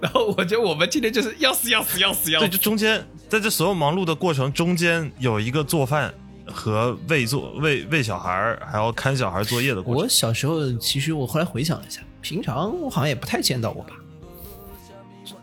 [0.00, 2.62] 然后我觉得我们今天就是要死要死要死要对，死就。
[2.62, 6.10] 中间在这所有忙碌的过程中间，有一个做饭
[6.46, 10.02] 和喂做喂喂小孩儿，还要看小孩作业的过程。
[10.02, 13.94] 我小时候其实我后来回想了一下，平常我好像也不太见到我爸，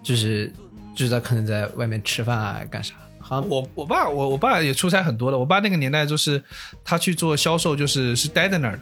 [0.10, 0.52] 就是
[0.95, 2.95] 就是他可能在外面吃饭啊，干啥？
[3.19, 6.43] 好像我我爸我我爸也出差很多的，我爸那个年代就是
[6.84, 8.80] 他去做销售，就是是待在那儿的，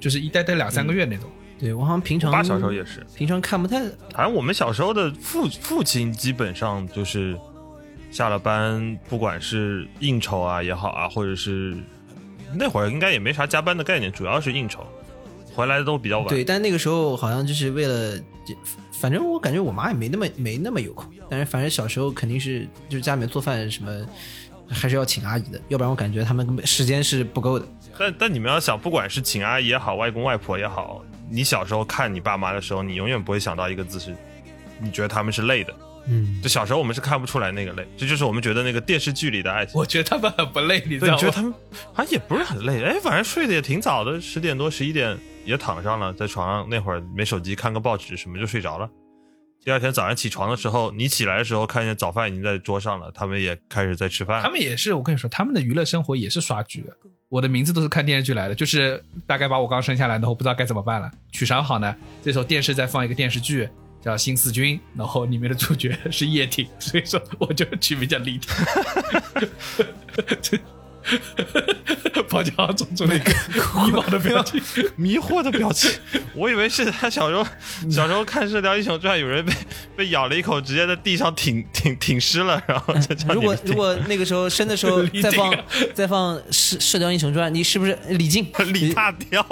[0.00, 1.30] 就是一待待两三个月那种。
[1.60, 3.78] 对我好像平常我爸小时候也是，平常看不太
[4.12, 7.38] 反正我们小时候的父父亲基本上就是
[8.10, 11.76] 下了班，不管是应酬啊也好啊，或者是
[12.52, 14.84] 那会儿应该也没啥加班的概念，主要是应酬，
[15.54, 16.26] 回来的都比较晚。
[16.26, 18.18] 对，但那个时候好像就是为了，
[19.00, 24.06] 反正我感觉我妈也没那么没那么有空，但是反正小时候肯定是就是家里面做饭什么，
[24.68, 27.66] 还是要请阿姨的，要不然我感觉他们根本时间是不够的。
[27.98, 34.14] 但但你们要想，不管是请阿姨也好，外公外婆也好，你小时候看你爸妈的时候，你永远不会想到一个字是，
[34.80, 35.74] 你觉得他们是累的。
[36.06, 39.78] 嗯，就小时候我们是看不出来那个累，这就是我们觉得那个电视剧里的爱情。
[39.78, 41.16] 我觉得他们很不累，你知，道吗？
[41.16, 41.54] 对觉得他们
[41.94, 48.88] 好像也不是很累，哎，反正睡得也挺早的，十点多十一点也躺上了，在床上那会儿没手机，看个报纸什么就睡着了。
[49.64, 54.50] 第二天早上起床的时候，你起来的时候看见早饭已经在桌上了，他们也开始在吃饭他。
[54.50, 56.94] 们也是，我跟你说，他们的娱乐生活也是刷剧的。
[57.30, 61.96] 我的名字都是看电视剧来的，就是大概把我刚生下来，然后不知道该怎么办了，取啥好呢？
[62.22, 63.66] 这时候电视在放一个电视剧
[64.02, 68.50] 叫《新四军》，然后里面的主角是叶挺，所以说我就取名叫李挺。
[72.28, 74.60] 包家豪总出了一个迷茫的 表情，
[74.96, 75.90] 迷惑的表情，
[76.34, 77.46] 我以为是他小时候
[77.90, 79.52] 小时候看《射雕英雄传》，有人被
[79.96, 82.94] 被咬了一口，直接在地上挺挺挺尸了，然后
[83.32, 85.54] 如果如果那个时候生的时候 再放
[85.94, 88.46] 再放《射射雕英雄传》，你是不是李靖？
[88.72, 89.46] 李大雕，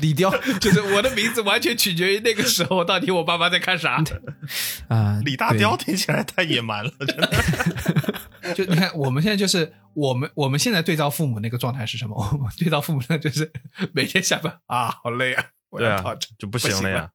[0.00, 4.02] 李雕 就是我的名字完全取决于那个时候到底我爸妈在看啥。
[4.88, 5.20] 啊？
[5.24, 8.54] 李大雕听起来太野蛮了，真的。
[8.54, 12.16] 就你看，我们现在就是我们我们现在对照父母那个状态是什么？
[12.32, 13.50] 我们对照父母那就是
[13.92, 17.10] 每天下班啊，好累啊，我对啊要躺着，，就不行了呀。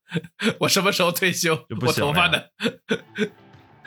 [0.60, 1.56] 我什么时候退休？
[1.69, 2.43] 就不我行了呀头发呢？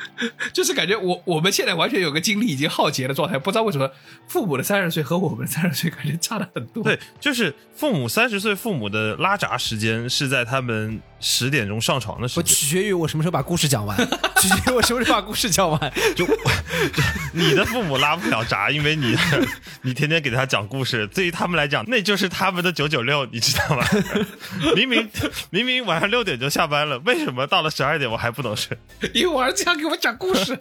[0.52, 3.90] 就是感觉我我们现在完全有个精力已经耗竭的状态，不知道为什么
[4.26, 6.82] 父母的三十岁和我们三十岁感觉差了很多。
[6.82, 12.54] 对，就是父母三十岁，父母的拉闸时间是在他们十点钟上床的时我间。
[12.54, 13.96] 取决于我什么时候把故事讲完，
[14.40, 15.92] 取决于我什么时候把故事讲完。
[16.14, 16.26] 就
[17.33, 19.16] 你的父母拉不了闸，因为你
[19.83, 23.85] 你天天给他讲故事，对于他们来讲，那就是他们的九九六，你知道吗？
[24.76, 25.09] 明明
[25.50, 28.76] 明明晚上六点就下班了，为什么到了十二点我还不能睡？
[29.12, 30.57] 因为我儿子要给我讲故事。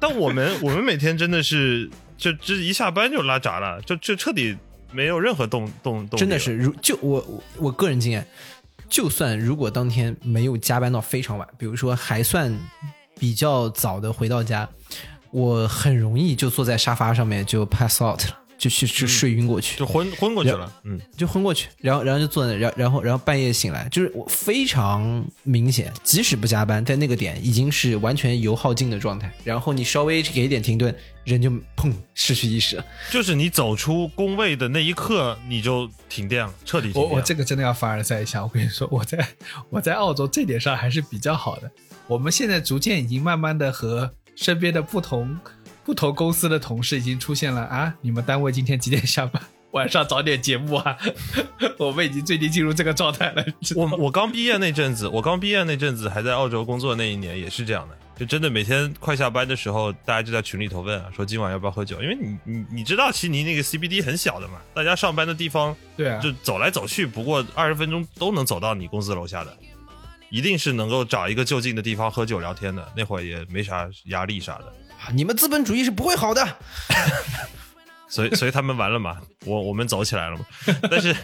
[0.00, 4.56] 但我们我们每天真的是就这一下班就拉闸了，就就彻底
[4.90, 8.26] 没有任何动动动，真的是，如就我我我个人经验，
[8.88, 12.56] 就算如果当天没有加班到非常晚，比如说还算
[13.18, 14.68] 比较早的回到家，
[15.30, 20.72] 我很容易就坐在沙发上面就 pass out 了，就去就睡晕过去，就昏昏过去了。
[20.84, 30.94] 嗯，就昏过去，然后然后就坐在那，然然后然后半夜醒来，就是我非常明显，即使不加班，在那个点已经是完全油耗尽的状态，然后你稍微给一点停顿，
[31.32, 32.84] 人就砰失去意识了。
[33.10, 37.10] 就是你走出工位的那一刻，你就停电了，彻底停电。
[37.10, 39.28] 我我这个真的要凡尔赛一下，我跟你说，我在
[39.70, 41.70] 我在澳洲这点上还是比较好的。
[42.06, 45.38] 我们现在逐渐已经慢慢的和身边的不同
[45.84, 49.42] 不同公司的同事已经出现了啊，你们单位今天几点下班？
[49.72, 50.96] 晚上早点节目啊！
[51.76, 53.44] 我们已经最近进入这个状态了。
[53.76, 62.02] 我我刚毕业那阵子，我刚毕业那阵子还在澳洲工作那一年也是这样的，就真的每天快下班的时候，大家就在群里头问啊，说今晚要不要喝酒？
[62.02, 69.56] 因为你你你知道悉尼那个 CBD 很小的嘛，大家上班的地方对啊，就走来走去，不过二十分钟都能走到你公司楼下的，
[70.30, 72.92] 一定是能够找一个就近的地方喝酒聊天的。
[72.96, 74.64] 那会儿也没啥压力啥的，
[75.00, 76.44] 啊你们资本主义是不会好的。
[78.10, 80.44] 所以所以他们完了嘛，我我们走起来了嘛。
[80.90, 81.14] 但是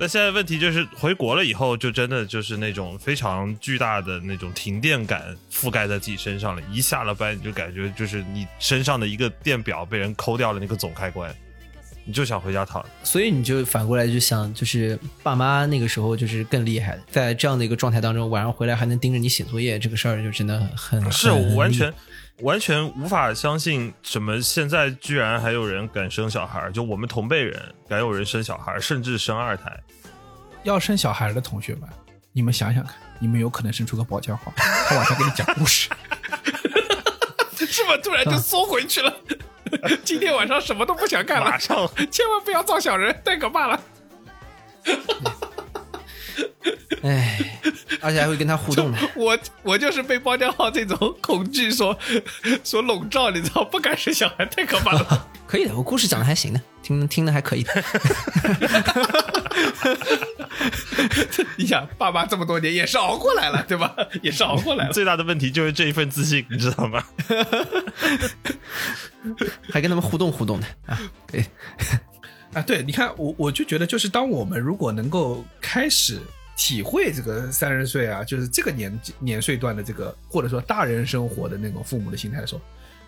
[0.00, 6.62] 但现在问题就是回国了以后，就真的就是那种非常巨大的那种停电感覆盖在自己身上了。
[6.72, 11.30] 一下了班，你就感觉就是你身上的一个电表被人抠掉了那个总开关，
[12.06, 12.88] 你就想回家躺着。
[13.04, 21.92] 所以你就反过来就想，就是爸妈那个时候就是更厉害的，在这样的一个状态当中，晚上回来还能盯着你写作业，这个事儿就真的很是完全
[22.42, 29.78] 完全无法相信，什么现在居然还有人敢生小孩儿，就我们同辈人敢有人生小孩儿，甚至生二胎。
[30.62, 31.88] 要生小孩的同学们，
[32.32, 35.88] 你们想想看，你们有可能生出个保家号， 他晚上给你讲故事，
[37.56, 37.96] 是吧？
[38.02, 39.14] 突然就缩回去了。
[40.04, 43.80] 今天晚上什么都不想干了，马上千万不要造小人，太可怕了。
[47.02, 47.60] 哎，
[48.00, 48.98] 而且还会跟他互动的。
[49.16, 51.98] 我我就是被包家浩这种恐惧所
[52.62, 55.28] 所笼罩，你知道，不敢生小孩，太可怕了。
[55.46, 57.72] 可以的，我故事讲的还行的，听听的还可以的。
[61.56, 63.94] 你想，爸妈这么多年也是熬过来了，对吧？
[64.22, 64.92] 也是熬过来了。
[64.92, 67.04] 最大的问题就是这一份自信，你知道吗？
[69.72, 71.44] 还跟他们互动互动的啊，对，
[72.54, 76.20] 啊，对，你看我我就觉得，就是当我们如果能够开始
[76.60, 82.60] 体会这个三十岁啊，就是这个年纪年岁段的这个，或者说大人生活的那种父母的心态的时候，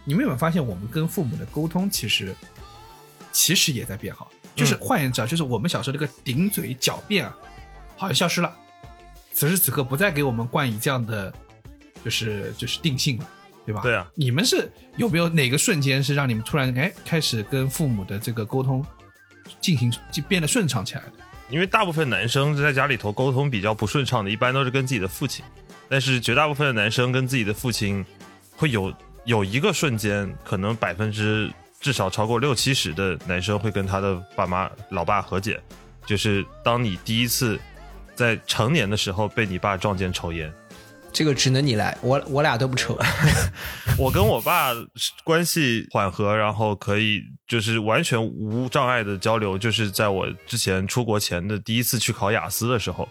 [0.04, 2.34] 你们有没有发现，我们跟父母的沟通其实
[3.30, 4.32] 其实也在变好？
[4.56, 7.36] 就是换言之啊，就是我们小时候这个顶嘴狡辩啊，
[7.94, 8.50] 好像消失了。
[9.34, 11.30] 此时此刻不再给我们冠以这样的，
[12.02, 13.28] 就是就是定性了，
[13.66, 13.82] 对吧？
[13.82, 18.82] 对啊，你们是有没有哪个瞬间是让你们突然哎开始跟父母的这个沟通
[19.60, 21.12] 进行就变得顺畅起来的？
[21.52, 25.44] 因为大部分男生在家里头沟通比较不顺畅的，一般都是跟自己的父亲，
[25.86, 28.02] 但是绝大部分的男生跟自己的父亲
[28.56, 28.90] 会有
[29.26, 35.60] 有一个瞬间，可能百分之至少超过六七十的男生会跟他的爸妈、老爸和解，
[36.06, 37.60] 就是当你第一次
[38.14, 40.50] 在成年的时候被你爸撞见抽烟。
[41.12, 42.98] 这个只能你来，我我俩都不抽。
[43.98, 44.70] 我跟我爸
[45.22, 53.08] 关系缓和，然后可以就是完全无障碍的交流，就是在我之前出国前的第一次去考雅思的时候。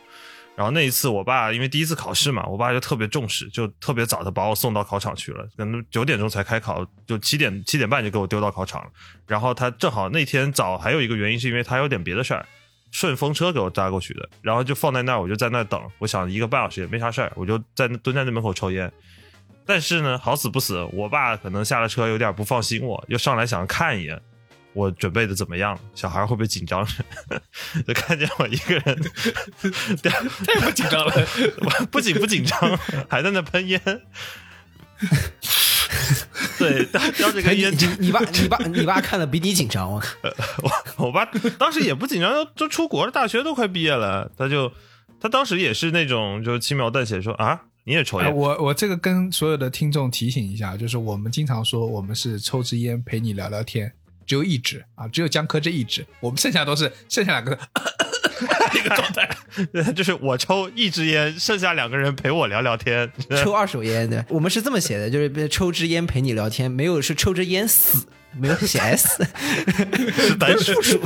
[0.53, 8.89] 然后那一次，我爸因为第一次考试嘛，我爸就特别重视，就特别早的把我送到考场去了，可能九点钟才开考，就七点七点半就给我丢到考场了。
[9.25, 12.45] 然后他正好那天早还有一个原因是因为他有点别的事儿，
[12.91, 15.81] 顺风车给我扎过去的，然后就放在那儿，我就在那儿等。
[15.97, 18.91] 我想一个半小时也没啥事儿，我就在那蹲在那门口抽烟。
[19.65, 24.21] 但是呢，好死不死，我爸可能下了车有点不放心我，又上来想看一眼
[24.73, 26.85] 我准备的怎么样，小孩会不会紧张？
[27.87, 29.01] 就看见我一个人，
[30.01, 31.13] 太不紧张了。
[31.59, 32.59] 我 不仅不紧张，
[33.09, 33.81] 还在那喷烟。
[36.57, 40.15] 对，叼着根烟，你你爸你爸你爸看的比你紧张， 我靠！
[40.61, 41.25] 我我爸
[41.57, 44.71] 当时也不紧张，都都出国了，大学都快毕业了，他就
[45.19, 53.91] 他当时也是那种就轻描淡写说啊，你也抽哎烟，我我这个跟所有的听众提醒一下，就是我们经常说我们是抽支烟陪你聊聊天，
[54.25, 57.57] 只有一支啊，只有江科这一支，我们剩下都是剩下两个
[58.73, 59.29] 一个状态。
[59.71, 63.11] 对就是我抽一支烟，剩下两个人陪我聊聊天。
[63.43, 68.05] 抽二手烟的，我们是这么写的，就是抽支烟陪你聊天，没有是抽支烟死，
[68.37, 69.25] 没有写 s，
[70.15, 71.01] 是单数数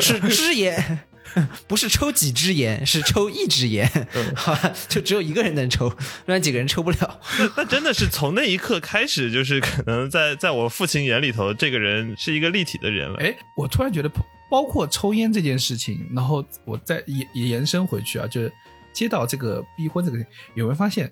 [0.00, 1.00] 是支烟，
[1.66, 3.90] 不是抽几支烟，是抽一支烟，
[4.34, 7.20] 好吧，就只有一个人能抽，不然几个人抽不了。
[7.38, 13.18] 那那真的是从那一刻开始，就是可能在在我父亲眼里头，这个人是一个立体的人了。
[13.20, 14.10] 哎，我突然觉得，
[14.48, 18.52] 包括抽烟这件事情，然后我再延延伸回去啊，就是
[18.92, 20.18] 接到这个逼婚这个，
[20.54, 21.10] 有没有发现，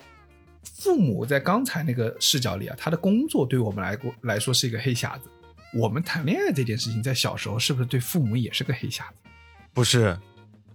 [0.63, 5.29] 父母在刚才那个视角里啊，他的工作对我们来过来说是一个黑匣子。
[5.75, 9.15] 我们谈恋爱这件事情，在小时候是不是对父母也是个黑匣子？
[9.73, 10.17] 不是，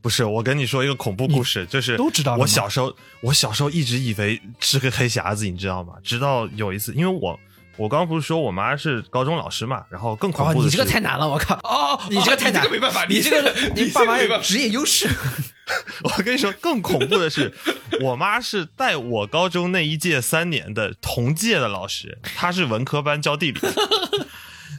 [0.01, 5.93] 不是，我跟你说一个恐怖故事，就是都知道我小时候，我小时候一直以为是个黑匣子，你知道吗？
[6.03, 7.39] 直到有一次，因为我
[7.79, 11.55] 我刚刚不是说我妈是高中老师嘛，然后更恐哦，怖的是，你这个太难了，我靠！
[11.63, 15.09] 哦，你这个太难，你这个没办法，你这个你你爸妈有职业优势。
[16.03, 17.53] 我跟你说，更恐怖的是，
[18.01, 23.61] 我妈是带我高中那一届三年的同届的老师，她是文科班教地理，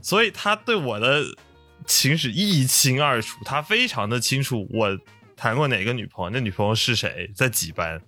[0.02, 1.24] 所以她对我的
[1.86, 4.98] 情史一清二楚，她非常的清楚我
[5.36, 8.02] 谈过哪个女朋友，那女朋友是谁，在几班。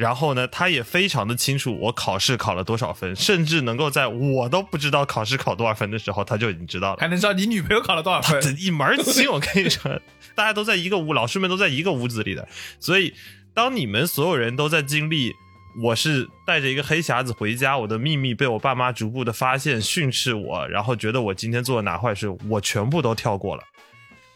[0.00, 6.96] 然后呢，他也非常的清楚我考试考了多少分，甚至能够在我都不知道考试考多少分的时候，他就已经知道了。
[7.00, 8.40] 还能知道你女朋友考了多少分？
[8.40, 10.00] 这一门儿清，我跟你说，
[10.34, 12.48] 大家都在一个屋，老师们都在一个屋子里的，
[12.78, 13.12] 所以
[13.52, 15.34] 当你们所有人都在经历，
[15.82, 23.62] 我是带着一个黑匣子回家，我的秘密被我爸妈逐步的发现、训斥我，然后觉得我今天做了哪坏事，我全部都跳过了。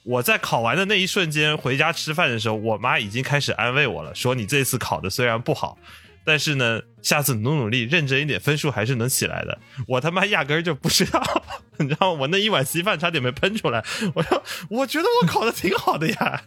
[0.04, 5.76] 我在考完的那一瞬间回家吃饭的时候，我妈已经开始安慰我了，说你这次考的虽然不好，
[6.24, 9.58] 但是呢，下次努努力，认真一点，分数还是能起来的。
[9.86, 11.22] 我他妈压根儿就不知道，
[11.78, 12.22] 你知道吗？
[12.22, 13.84] 我那一碗稀饭差点没喷出来。
[14.14, 16.42] 我说，我觉得我考的挺好的呀。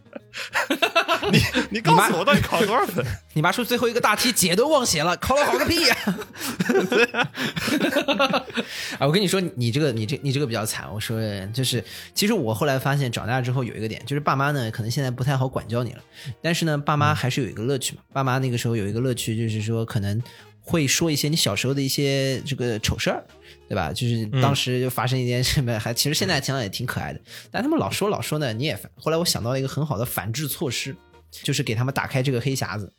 [1.32, 3.06] 你你告诉我，到底考了多少分？
[3.34, 5.96] 你妈说最后一个大题姐都忘写了，考了好个屁呀、
[8.98, 9.08] 啊！
[9.08, 10.92] 我跟你说，你这个你这你这个比较惨。
[10.92, 11.20] 我说
[11.54, 11.84] 就是，
[12.14, 16.00] 其实我后来发现，长大之后有一个点，就是爸妈呢可能现在不太好管教你了，
[16.42, 18.02] 但是呢，爸妈还是有一个乐趣嘛。
[18.12, 20.22] 爸妈那个时候有一个乐趣，就是说可能
[20.68, 23.26] 会说一些你小时候的一些这个丑事儿。
[23.70, 23.92] 对吧？
[23.92, 27.20] 就是当时就发生一件什么，还其实现在想想也挺可爱的。
[27.52, 28.90] 但他们老说老说呢，你也烦。
[28.96, 30.96] 后来我想到了一个很好的反制措施，
[31.44, 32.90] 就是给他们打开这个黑匣子，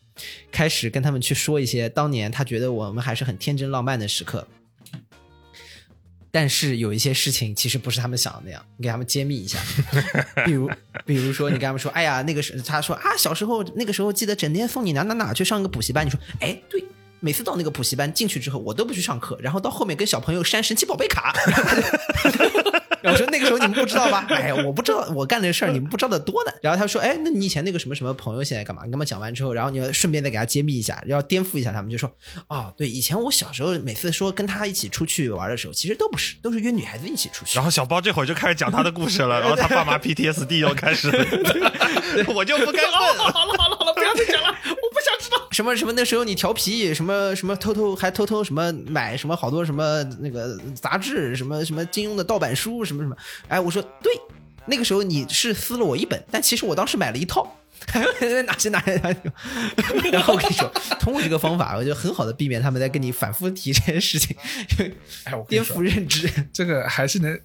[0.53, 4.47] 开始跟他们去说一些当年他觉得我们还是很天真浪漫的时刻。
[6.31, 9.59] 但是有一些事情其实不是他们想的那样，你给他们揭秘一下。
[10.45, 10.71] 比如，
[11.07, 16.05] 比如说你跟他们说，哎呀，那个是他说啊，小时候那个时候记得整天送你哪哪哪去上个补习班。
[16.05, 16.85] 你说，哎，对，
[17.21, 21.35] 每次到那个补习班进去之后，我都不去上课，然后到后面跟小朋友删神奇宝贝卡。
[23.01, 24.27] 然后说那个时候你们不知道吧？
[24.29, 26.53] 哎，我不知道我干的事儿，你们不知道的多呢。
[26.61, 28.83] 然后他说，哎，那你以前那个什么什么朋友现在干嘛？
[28.83, 32.11] 你跟他们讲完之后，然后你要顺便再给他揭秘一下，要颠覆一下他们，就说，
[32.49, 37.55] 哦，对，以前我小时候每次说跟他一起出去玩的时候，其实都不是，都是约女孩子一起出去。
[37.55, 41.25] 然后小包这会儿就开始讲他的故事了， 然后他爸妈 PTSD 又开始了，
[42.35, 42.93] 我就不该问。
[42.93, 44.53] 好了好了好了，不要再讲了。
[45.59, 53.17] 什么什么那时候你调皮，什么什么偷偷还偷偷什么买什么好多什么那个杂志，什么什么金庸的盗版书，什么什么。
[53.49, 54.13] 哎，我说对，
[54.67, 57.57] 那个时候你是撕了我一本，但其实我当时买了一套。
[57.93, 58.93] 哪些哪些哪些？
[60.13, 64.37] 然后我跟你说，通过这个方法，我就很好的避免他们在跟你反复提这件事情，
[65.25, 66.31] 哎，我颠覆认知。
[66.53, 67.37] 这个还是能，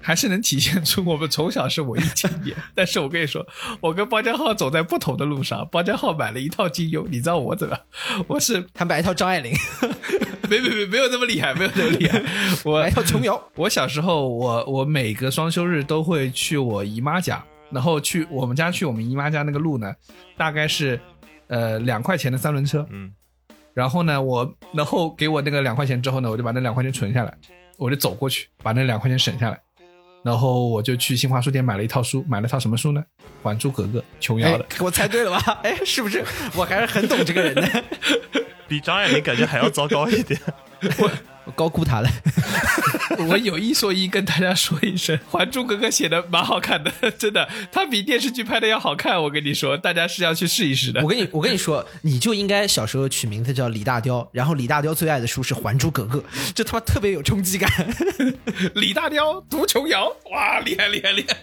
[0.00, 2.56] 还是能体现出 我们从小是文艺青年。
[2.74, 3.46] 但是我跟你说，
[3.80, 7.78] 我跟包家浩走在不同的路上，包家浩买了一套金庸，你知道我怎么？
[8.26, 9.52] 我是他买一套张爱玲，
[10.48, 12.22] 没没没没有那么厉害，没有那么厉害。
[12.64, 13.40] 我买一套琼瑶。
[13.56, 19.92] 我小时候，我我每个双休日都会去我姨妈家，然后去我们家去我们姨妈家那个路呢，
[20.36, 20.98] 大概是
[21.48, 22.86] 呃两块钱的三轮车。
[22.90, 23.12] 嗯，
[23.74, 27.32] 然后呢，我然后给我那个两块钱之后呢，我就把那两块钱存下来，
[27.78, 29.60] 我就走过去把那两块钱省下来，
[30.22, 33.00] 然后我就去新华书店买了一套书，买了套什么书呢？
[33.42, 35.58] 《还珠格格》琼瑶哎的。，我猜对了吧？
[35.64, 36.24] 哎，是不是？
[36.54, 37.84] 我还是很懂这个人的，
[38.68, 40.38] 比张爱玲感觉还要糟糕一点。
[40.98, 41.10] 我
[41.54, 42.08] 高估他了。
[43.28, 49.20] 我有一说一，跟大家说一声，《还珠格格》写的蛮好看的， 真的，它比电视剧拍的要好看。
[49.22, 51.08] 我跟你说，大家是要去试一试的我。
[51.08, 56.18] 跟你我跟你说，你就应该小时候取名字叫李大雕，然后李大雕最爱的书是《还珠格格》，
[56.54, 57.70] 这他妈特别有冲击感。
[58.74, 61.36] 李大雕读琼瑶，哇，厉害厉害厉害！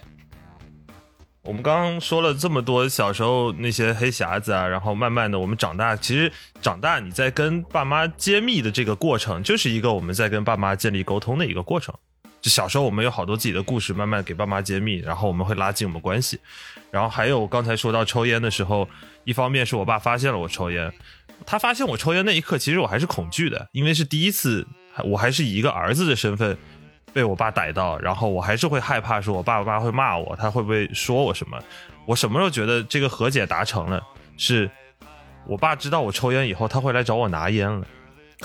[1.48, 6.30] 我们刚刚说了这么多小时候那些黑匣子啊，然后慢慢的我们长大，其实
[6.62, 11.96] 长大你在跟爸妈揭秘的这个过程，就是一个我们在跟爸妈建立沟通的一个过程。
[12.42, 16.38] 就小时候我们有好多自己的故事，慢慢给爸妈揭秘，然后我们会拉近我们关系。
[16.92, 18.88] 然后还有刚才说到抽烟的时候，
[19.24, 20.92] 一方面是我爸发现了我抽烟，
[21.46, 24.68] 他发现我抽烟那一刻，其实我还是恐惧的，因为是第一次，
[25.06, 26.58] 我还是以一个儿子的身份
[27.14, 31.60] 被我爸逮到，然后我还是会害怕，说我爸爸会骂我，他会不会说我什么？
[32.06, 34.02] 我什么时候觉得这个和解达成了？
[34.38, 34.70] 是
[35.48, 37.88] 我爸知道我抽烟以后，他会来找我拿烟了，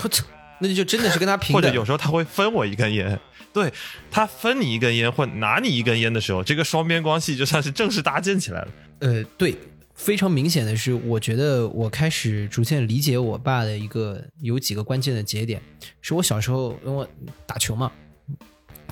[0.03, 0.25] 我操，
[0.59, 1.61] 那就真的是跟他平等。
[1.61, 3.19] 或者有时候他会分我一根烟。
[3.53, 3.71] 对
[4.09, 8.67] 他分你一根烟或拿你一根烟的时候，这个双边关系就算是正式搭建起来了。
[9.01, 9.55] 呃，对，
[9.93, 15.61] 非常明显的是，我觉得我开始逐渐理解我爸的一个有几个关键的节点，
[16.01, 17.07] 是我小时候因为我
[17.45, 17.91] 打球嘛，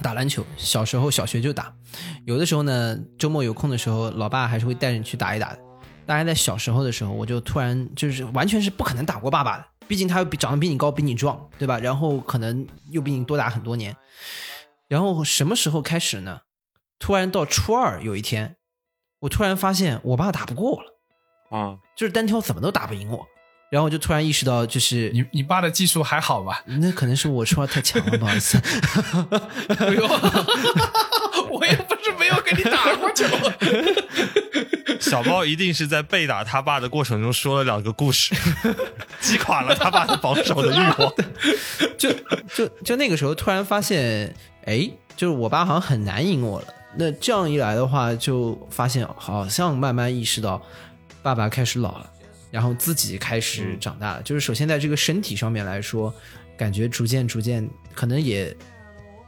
[0.02, 1.74] 打篮球，小时候小学就打，
[2.26, 5.60] 有的时候呢，周末有空的时候，老爸还是会带着你去打一打的。
[6.06, 11.80] 大概在小时候的时候，我就突然就是完全是不可能打过爸爸的，毕竟他又比长得比你高，比你壮，对吧？
[11.80, 13.96] 然后可能又比你多打很多年。
[14.88, 16.42] 然后什么时候开始呢？
[17.00, 18.58] 突然到初二有一天，
[19.22, 23.26] 我突然发现我爸打不过我了，啊，就是单挑怎么都打不赢我。
[23.72, 26.62] 然后我就突然意识到，就是你你爸的技术还好吧？
[26.66, 28.62] 那可能是我说话太强了， 不好意思。
[29.80, 30.04] 哎呦，
[31.50, 33.26] 我也不是没有跟你打过球。
[35.00, 38.36] 小包一定是在被打他爸的过程中说了两个故事，
[39.22, 41.14] 击垮了他爸的防守的欲望。
[41.98, 42.12] 就
[42.54, 46.68] 就就那个时候突然发现，哎，就是我爸好像很难赢我了。
[46.98, 50.62] 那这样一来的话，就发现好像慢慢意识到，
[51.24, 52.11] 爸爸开始老了，
[52.52, 54.22] 然后自己开始长大了。
[54.22, 56.14] 就是首先在这个身体上面来说，
[56.56, 58.56] 感觉逐渐逐渐，可能也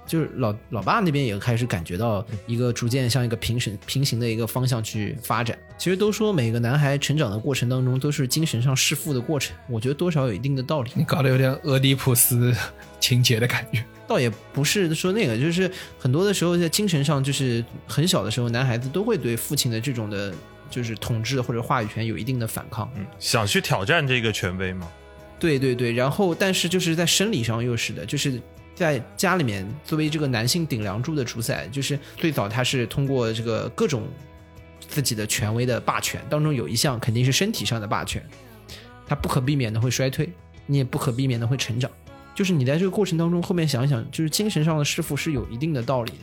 [0.05, 5.57] 就是老老爸那边也开始感觉到一个逐渐向一个平行平行的一个方向去发展。
[5.77, 10.91] 其实都说每个男孩成长的过程当中都是精神上弑父的过程，我觉得多少有一定的道理。
[10.93, 12.53] 你搞得有点俄狄浦斯
[12.99, 13.83] 情节的感觉。
[14.05, 20.31] 倒也不是说那个，就是很多的时候在精神上，就是很小的时候，男孩子都会对父亲的这种的，
[20.73, 22.91] 就是统治或者话语权有一定的反抗。
[22.95, 24.91] 嗯想去挑战这个权威吗？
[25.39, 28.41] 对对对，然后但是就是在生理上又是的，就是
[28.73, 34.07] 在家里面作为这个男性顶梁柱的主宰，就是最早他是通过这个各种
[34.79, 38.23] 自己的权威的霸权当中有一项肯定是身体上的霸权，
[39.05, 40.29] 他不可避免的会衰退，
[40.65, 41.91] 你也不可避免的会成长。
[42.35, 46.17] 就是你在这个过程当中，后面想一想，就是精神上的弑父是有一定的道理的。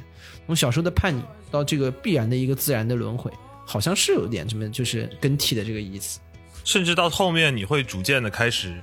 [0.46, 1.22] 从小时候的叛逆
[1.53, 3.30] 到这个必然的一个自然的轮回，
[3.70, 6.18] 好像是有点什么就是更替的这个意思。
[6.64, 8.74] 甚至到后面你会逐渐的开始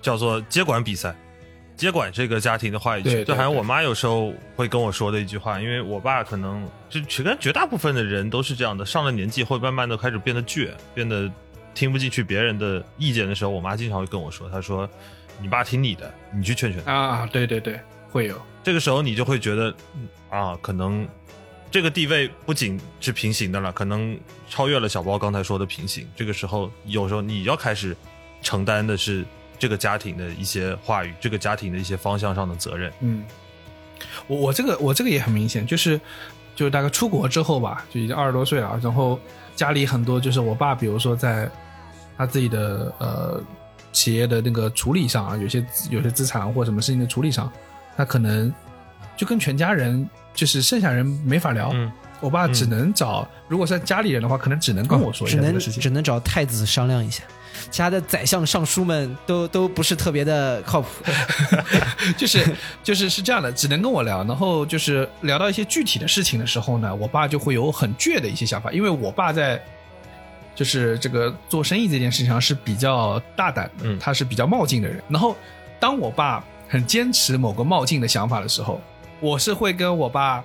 [0.00, 1.12] 叫做接管比赛，
[1.76, 3.24] 接管这个家庭的话语权。
[3.24, 11.30] 就好像我妈有时候会跟我说的一句话，因为我爸可能就其实绝大部分的人都是这样的，上了年纪会慢慢的开始变得倔，变得
[11.74, 14.88] 听不进去别人的意见的时候，我妈经常会跟我说，她说
[15.42, 16.92] ：“你爸听你的，你去劝劝他。
[16.92, 17.80] 啊，对对对，
[18.10, 18.40] 会有。
[18.62, 21.08] 这个时候你就会觉得嗯啊，可能
[21.70, 24.18] 这个地位不仅是平行的了，可能
[24.48, 26.06] 超越了小包刚才说的平行。
[26.16, 27.96] 这个时候，有时候你要开始
[28.42, 29.24] 承担的是
[29.58, 32.92] 这个家庭的一些话语，这个家庭的一些方向上的责任。
[33.00, 33.24] 嗯，
[34.26, 36.00] 我我这个我这个也很明显，就是
[36.56, 39.20] 就是大概出国之后吧，就已经二十多岁了，然后
[39.54, 41.48] 家里很多就是我爸，比如说在
[42.18, 43.40] 他自己的呃
[43.92, 47.50] 企业的那个处理上啊，有些有些资产或什么事情的处理上，
[47.96, 48.52] 他可能
[49.16, 50.08] 就跟全家人
[50.40, 55.82] 就是剩下人没法聊，嗯，我爸只能找，如果是家里人的话，可能只能跟我说一只能下这个事情。
[55.82, 57.22] 只能找太子商量一下。
[57.70, 60.88] 其他的宰相尚书们都都不是特别的靠谱，
[62.16, 62.42] 就是
[62.82, 69.62] 就是是这样的，只能跟我聊，然后就是聊到一些具体的事情的时候呢，我爸就会有很倔的一些想法，因为我爸在
[70.54, 75.02] 就是这个做生意这件事情上是比较大胆的，嗯他是比较冒进的人。
[75.06, 75.36] 然后
[75.78, 78.80] 当我爸很坚持某个冒进的想法的时候，
[79.20, 80.42] 我是会跟我爸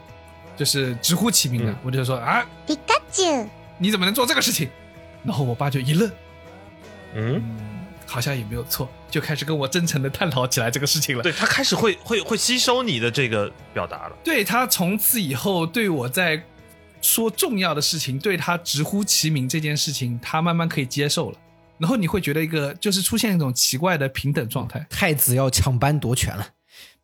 [0.55, 3.23] 就是直呼其名的，嗯我就说啊，皮卡丘，
[3.77, 4.69] 你怎么能做这个事情？
[5.23, 6.11] 然后我爸就一愣，
[7.13, 7.43] 嗯，
[8.05, 11.23] 好像也没有错，就开始跟我真诚的探讨起来这个事情了。
[11.23, 14.15] 对他开始会会会吸收你的这个表达了。
[14.23, 16.41] 对他从此以后对我在
[17.01, 21.37] 说重要的事情，对他直呼其名这件事情，他慢慢可以接受了。
[21.77, 24.85] 然后你会觉得一个就是出现一种奇怪的平等状态。
[24.89, 26.47] 太子要抢班夺权了。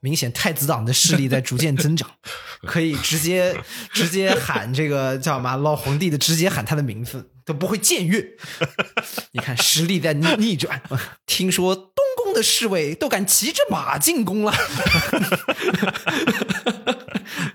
[0.01, 2.09] 明显太子党的势力在逐渐增长，
[2.63, 3.55] 可以直接
[3.93, 8.25] 直接喊这个叫什么老皇帝的，直接喊他的名字都不会僭越。
[9.31, 10.81] 你看实力在逆逆转，
[11.27, 14.51] 听说东宫的侍卫都敢骑着马进宫了。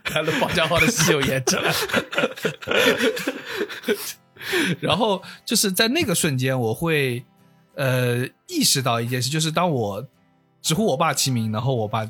[0.04, 1.58] 看了保家花的稀有颜值。
[4.80, 7.24] 然后就是在那个瞬间，我会
[7.74, 10.06] 呃意识到一件事，就是当我
[10.62, 12.08] 直呼我爸其名，然后我爸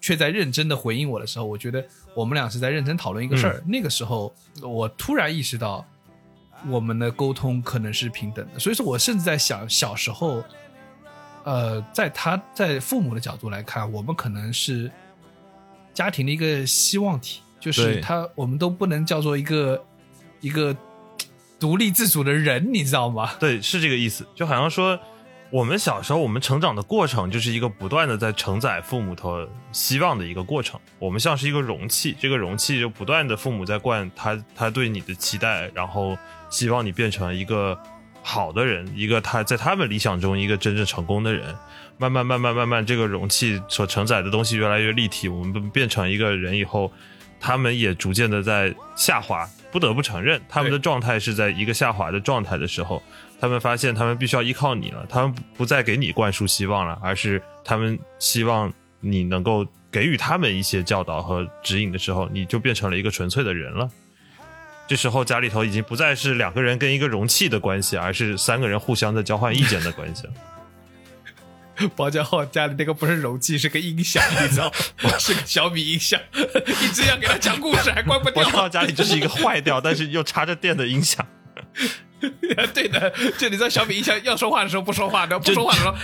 [0.00, 1.84] 却在认真的回应我的时候，我觉得
[2.14, 3.62] 我们俩是在认真讨论一个事儿。
[3.66, 5.86] 那个时候，我突然意识到
[6.68, 10.42] 我们的沟通可能是平等的，所以说我甚至在想，小时候，
[11.44, 14.90] 呃，在他在父母的角度来看，我们可能是
[15.94, 19.84] 家庭的一个希望体，就是他我们都不能叫做一个
[20.40, 20.76] 一个
[21.58, 23.34] 独立自主的人，你知道吗？
[23.38, 24.26] 对，是这个意思。
[24.34, 24.98] 就好像说，
[25.50, 30.78] 我们小时候我们成长的过程，就是一个不断的在承载父母的希望的一个过程。
[31.00, 36.16] 我们像是一个容器，这个容器就不断的父母在灌他他对你的期待，然后
[36.50, 37.76] 希望你变成一个
[38.22, 41.52] 好的人，一个他在他们理想中一个真正成功的人。
[41.98, 46.90] 慢慢慢慢慢慢，这个容器所承载的东西越来越立体，我们变成一个人以后，
[47.40, 49.48] 他们也逐渐的在下滑。
[49.72, 53.00] 不得不承认，他们的状态是在一个下滑的状态的时候，
[53.40, 63.88] 他们发现他们必须要依靠你了，他们不再给你灌输希望了，而是他们希望你能够给予他们一些教导和指引的时候，你就变成了一个纯粹的人了。
[64.88, 70.32] 这时候家里头已经不再是两个人跟一个容器的关系，而是三个人互相在交换意见的关系了。
[71.88, 74.72] 保家浩家里那个不是容器，是个音响，你知道
[75.02, 75.10] 吗？
[75.18, 76.20] 是个小米音响，
[76.82, 78.50] 一直要给他讲故事，还关不掉我。
[78.50, 81.26] 看到家里就是一个坏掉但是又插着电的音响，
[82.74, 85.94] 对的，就你知道小米音响要说话的时候不说话然后，不说话的时候，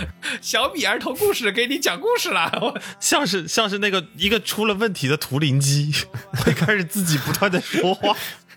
[0.40, 2.74] 小米儿童故事给你讲故事了。
[3.00, 5.92] 像是像是那个一个出了问题的图灵机，
[6.38, 8.16] 会开始自己不断的说话。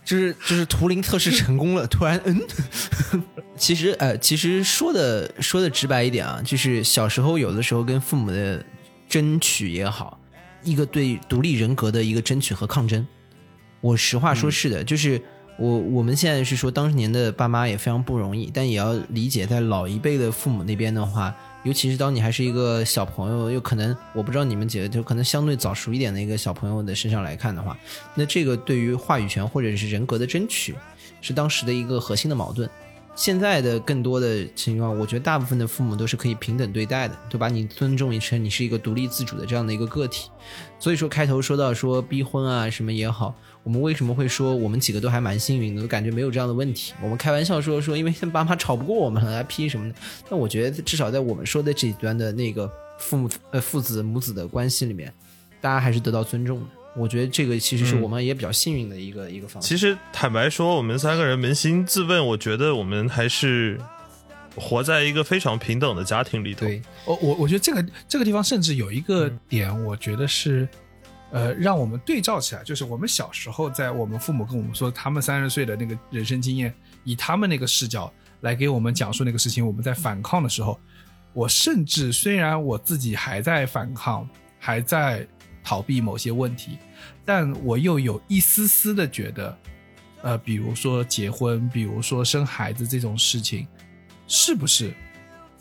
[0.10, 2.42] 就是就是图灵测试成功了，突然嗯，
[3.56, 8.66] 其实呃，其实说的说的直白一点啊，就是小时候有的时候跟父母的
[9.08, 10.20] 争取也好，
[10.64, 13.06] 一个对独立人格的一个争取和抗争。
[13.82, 15.22] 我实话说是的，就是
[15.60, 27.78] 我我们现在是说当年的爸妈也非常不容易，但也要理解在老一辈的父母那边的话，尤其是当你还是一个小朋友，又可能我不知道你们几个，就可能相对早熟一点的一个小朋友的身上来看的话，
[28.16, 30.76] 那这个对于话语权或者是人格的争取，
[31.22, 32.70] 是当时的一个核心的矛盾。
[33.16, 40.30] 现在的更多的情况，我觉得大部分的父母都是可以平等对待的，都把你尊重一成你是一个独立自主的这样的一个个体。
[40.80, 46.94] 所以说开头说到说逼婚啊什么也好，我们为什么会说我们几个都还蛮幸运的，都感觉没有这样的问题。
[47.04, 49.96] 我们开玩笑说说，因为爸妈吵不过我们了，批什么的。
[50.30, 55.14] 但我觉得至少在我们说的这一端的那个父母呃父子母子的关系里面，
[55.60, 56.79] 大家还是得到尊重的。
[57.00, 59.68] 我觉得这个其实是嗯我们也比较幸运的一个、一个方式。
[59.68, 63.80] 其实坦白说，我们三个人扪心自问，我觉得我们还是
[64.56, 66.66] 活在一个非常平等的家庭里头。
[66.66, 70.68] 对，我我我觉得这个这个地方甚至有一个点，我觉得是，
[71.32, 76.74] 呃，让我们对照起来，就是我们小时候在我们父母跟我们说他们三十岁的那个人生经验，
[77.06, 80.78] 以他们那个视角来给我们讲述那个事情，我们在反抗的时候，
[81.32, 84.28] 我甚至虽然我自己还在反抗，
[84.58, 85.26] 还在
[85.64, 86.78] 逃避某些问题，
[87.30, 89.56] 但我又有一丝丝的觉得，
[90.24, 93.68] 呃，比如说结婚，比如说生孩子这种事情，
[94.28, 94.92] 是不是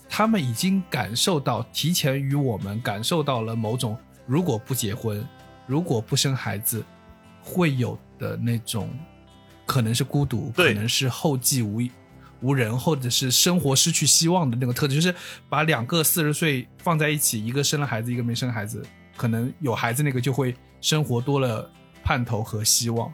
[0.08, 3.94] 他们已经感受到，提前与我们感受到了某种
[4.24, 5.22] 如果不结婚，
[5.66, 6.82] 如果不生孩子，
[7.42, 8.88] 会有的那种，
[9.66, 11.82] 可能是孤独，可能是后继无
[12.40, 15.14] 无人，或者是生活失去希望的那个特质，就是
[15.50, 18.82] 把两个四十岁放在一起，一个生了孩子，一个没生孩子，
[19.18, 21.70] 可能有孩子那个就会生活多了
[22.02, 23.12] 盼头和希望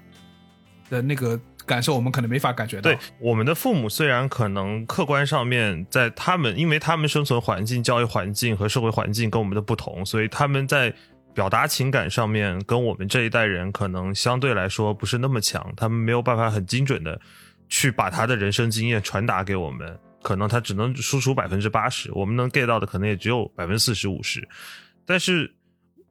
[0.91, 2.83] 的那个感受，我们可能没法感觉到。
[2.83, 10.95] 对，我们的父母虽然可能客观上面在他们，因为他们生存环境、教育环境和社会环境跟我们的不同，所以他们在
[11.33, 17.21] 表达情感上面跟我们这一代人可能相对来说不是那么强，他们没有办法很精准的
[17.69, 24.47] 去把他的人生经验传达给我们，可能他只能输出百分之八十，我们能 get 到的可能也只有百分之四十五十。
[25.07, 25.53] 但是，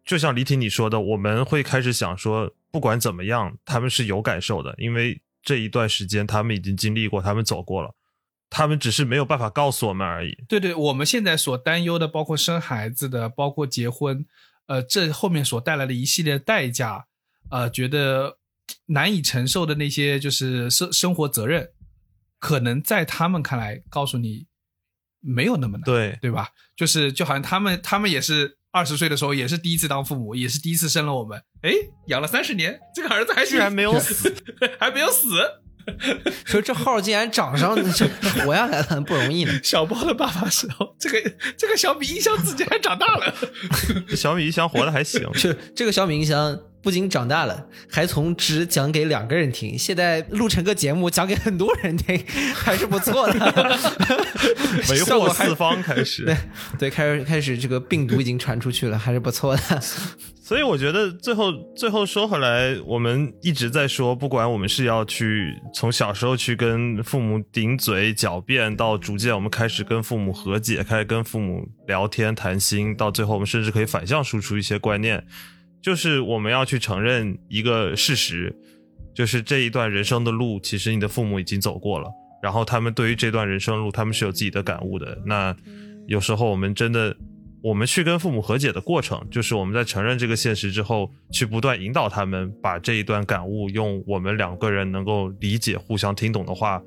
[0.05, 7.95] 就像李挺你说的，我们会开始想说，不管怎么样，他们是有感受的，因为这一段时间他们已经经历过，他们走过了，
[8.49, 10.37] 他们只是没有办法告诉我们而已。
[10.47, 14.25] 对对，我们现在所担忧的，包括生孩子的，包括结婚，
[14.67, 17.05] 呃，这后面所带来的一系列代价，
[17.49, 18.39] 呃，觉得
[18.87, 21.71] 难以承受的那些就是生生活责任，
[22.39, 24.47] 可能在他们看来，告诉你
[25.21, 26.49] 没有那么难，对，对吧？
[26.75, 31.71] 就是就好像他们他们也是二十岁的时候，也是第一次当父母，也是第一次生了我们，哎，
[32.07, 34.33] 养了三十年，这个儿子还居然没有死，
[34.79, 35.27] 还没有死，
[36.43, 38.07] 说这号竟然长上，这
[38.43, 39.53] 活下来了，不容易呢。
[39.63, 40.67] 小包的爸爸说，
[40.99, 43.35] 这个这个小米音箱自己还长大了。
[44.17, 45.21] 小米音箱活的还行。
[45.35, 52.21] 这这个小米音箱不仅长大了，还从只讲给两个人听，现在录成个节目讲给很多人听，
[52.53, 53.79] 还是不错的。
[54.89, 56.25] 为 效果还祸四方开始。
[56.25, 56.37] 对
[56.77, 59.81] 对，开始开始这个病毒已经传出去了，还是不错的。
[60.43, 75.25] 所以我觉得最后最后说回来，我们一直在说，不管我们是要去从小时候去跟父母顶嘴狡辩，到逐渐我们开始跟父母和解，开始跟父母聊天谈心，到最后我们甚至可以反向输出一些观念，
[75.83, 78.55] 就是我们要去承认一个事实，
[79.13, 82.09] 就是这一段人生的路，其实你的父母已经走过了，
[82.41, 85.21] 然后他们对于这段人生路，他们是有自己的感悟的。
[85.25, 85.53] 那
[86.07, 87.13] 有时候我们真的，
[87.61, 96.81] 我们去跟父母和解的过程，就是我们在承认这个现实之后，去不断引导他们把这一段感悟，用我们两个人能够理解、互相听懂的话，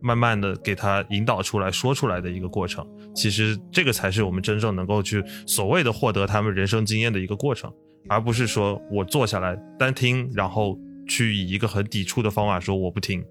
[0.00, 2.86] 慢慢的给他引导出来、说出来的一个过程。
[3.14, 7.70] 其实这个才是我们真正能够去所谓的获得他们人生经验的一个过程，
[8.06, 13.24] 而不是说我坐下来单听，然后去以一个很抵触的方法说我不听，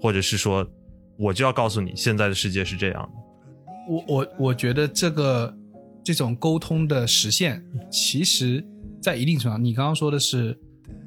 [0.00, 0.66] 或者是说
[1.16, 3.10] 我就要告诉你现在的世界是这样的。
[3.88, 5.54] 我我我觉得这个
[6.02, 8.64] 这种沟通的实现，其实
[9.02, 10.58] 在一定程度上，你刚刚说的是，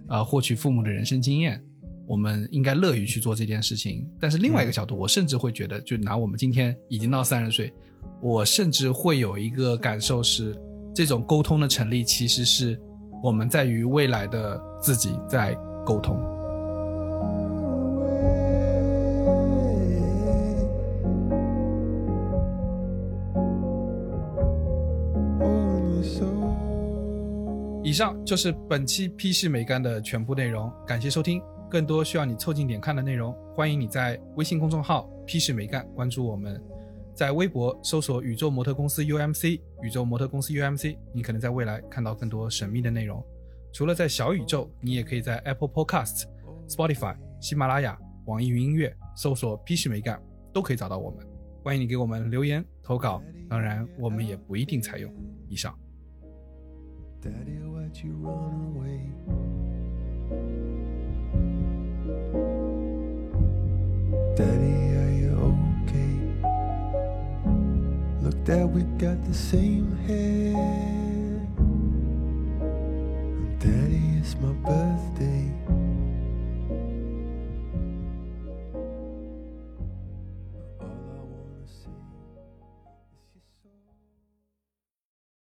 [0.07, 1.59] 呃，获取父母的人生经验，
[2.07, 4.07] 我们应该乐于去做这件事情。
[4.19, 7.73] 但是另外一个角度，我甚至会觉得，就拿我们今天已经到三十岁，
[8.21, 10.55] 我甚至会有一个感受是，
[10.93, 12.79] 这种沟通的成立，其实是
[13.21, 15.53] 我们在与未来的自己在
[15.85, 16.17] 沟通。
[27.83, 31.41] 以上就是本期批示美干的全部内容，感谢收听。
[31.69, 36.61] 更多需要你凑近点看的内容，欢迎你在微信公众号“批示美干”关注我们，
[37.17, 43.25] 在微博搜索“宇宙模特公司 UMC”，宇宙模特公司 UMC，你可能在未来看到更多神秘的内容。
[43.73, 46.25] 除了在小宇宙，你也可以在 Apple Podcast、
[46.69, 47.97] Spotify、喜马拉雅、
[48.27, 50.21] 网易云音乐搜索“批示美干”，
[50.53, 51.25] 都可以找到我们。
[51.63, 55.11] 欢迎你给我们留言投稿，当然我们也不一定采用。
[55.49, 55.75] 以上。
[68.27, 70.53] Look, Dad, we got the same hair.
[72.59, 75.49] And Daddy, it's my birthday.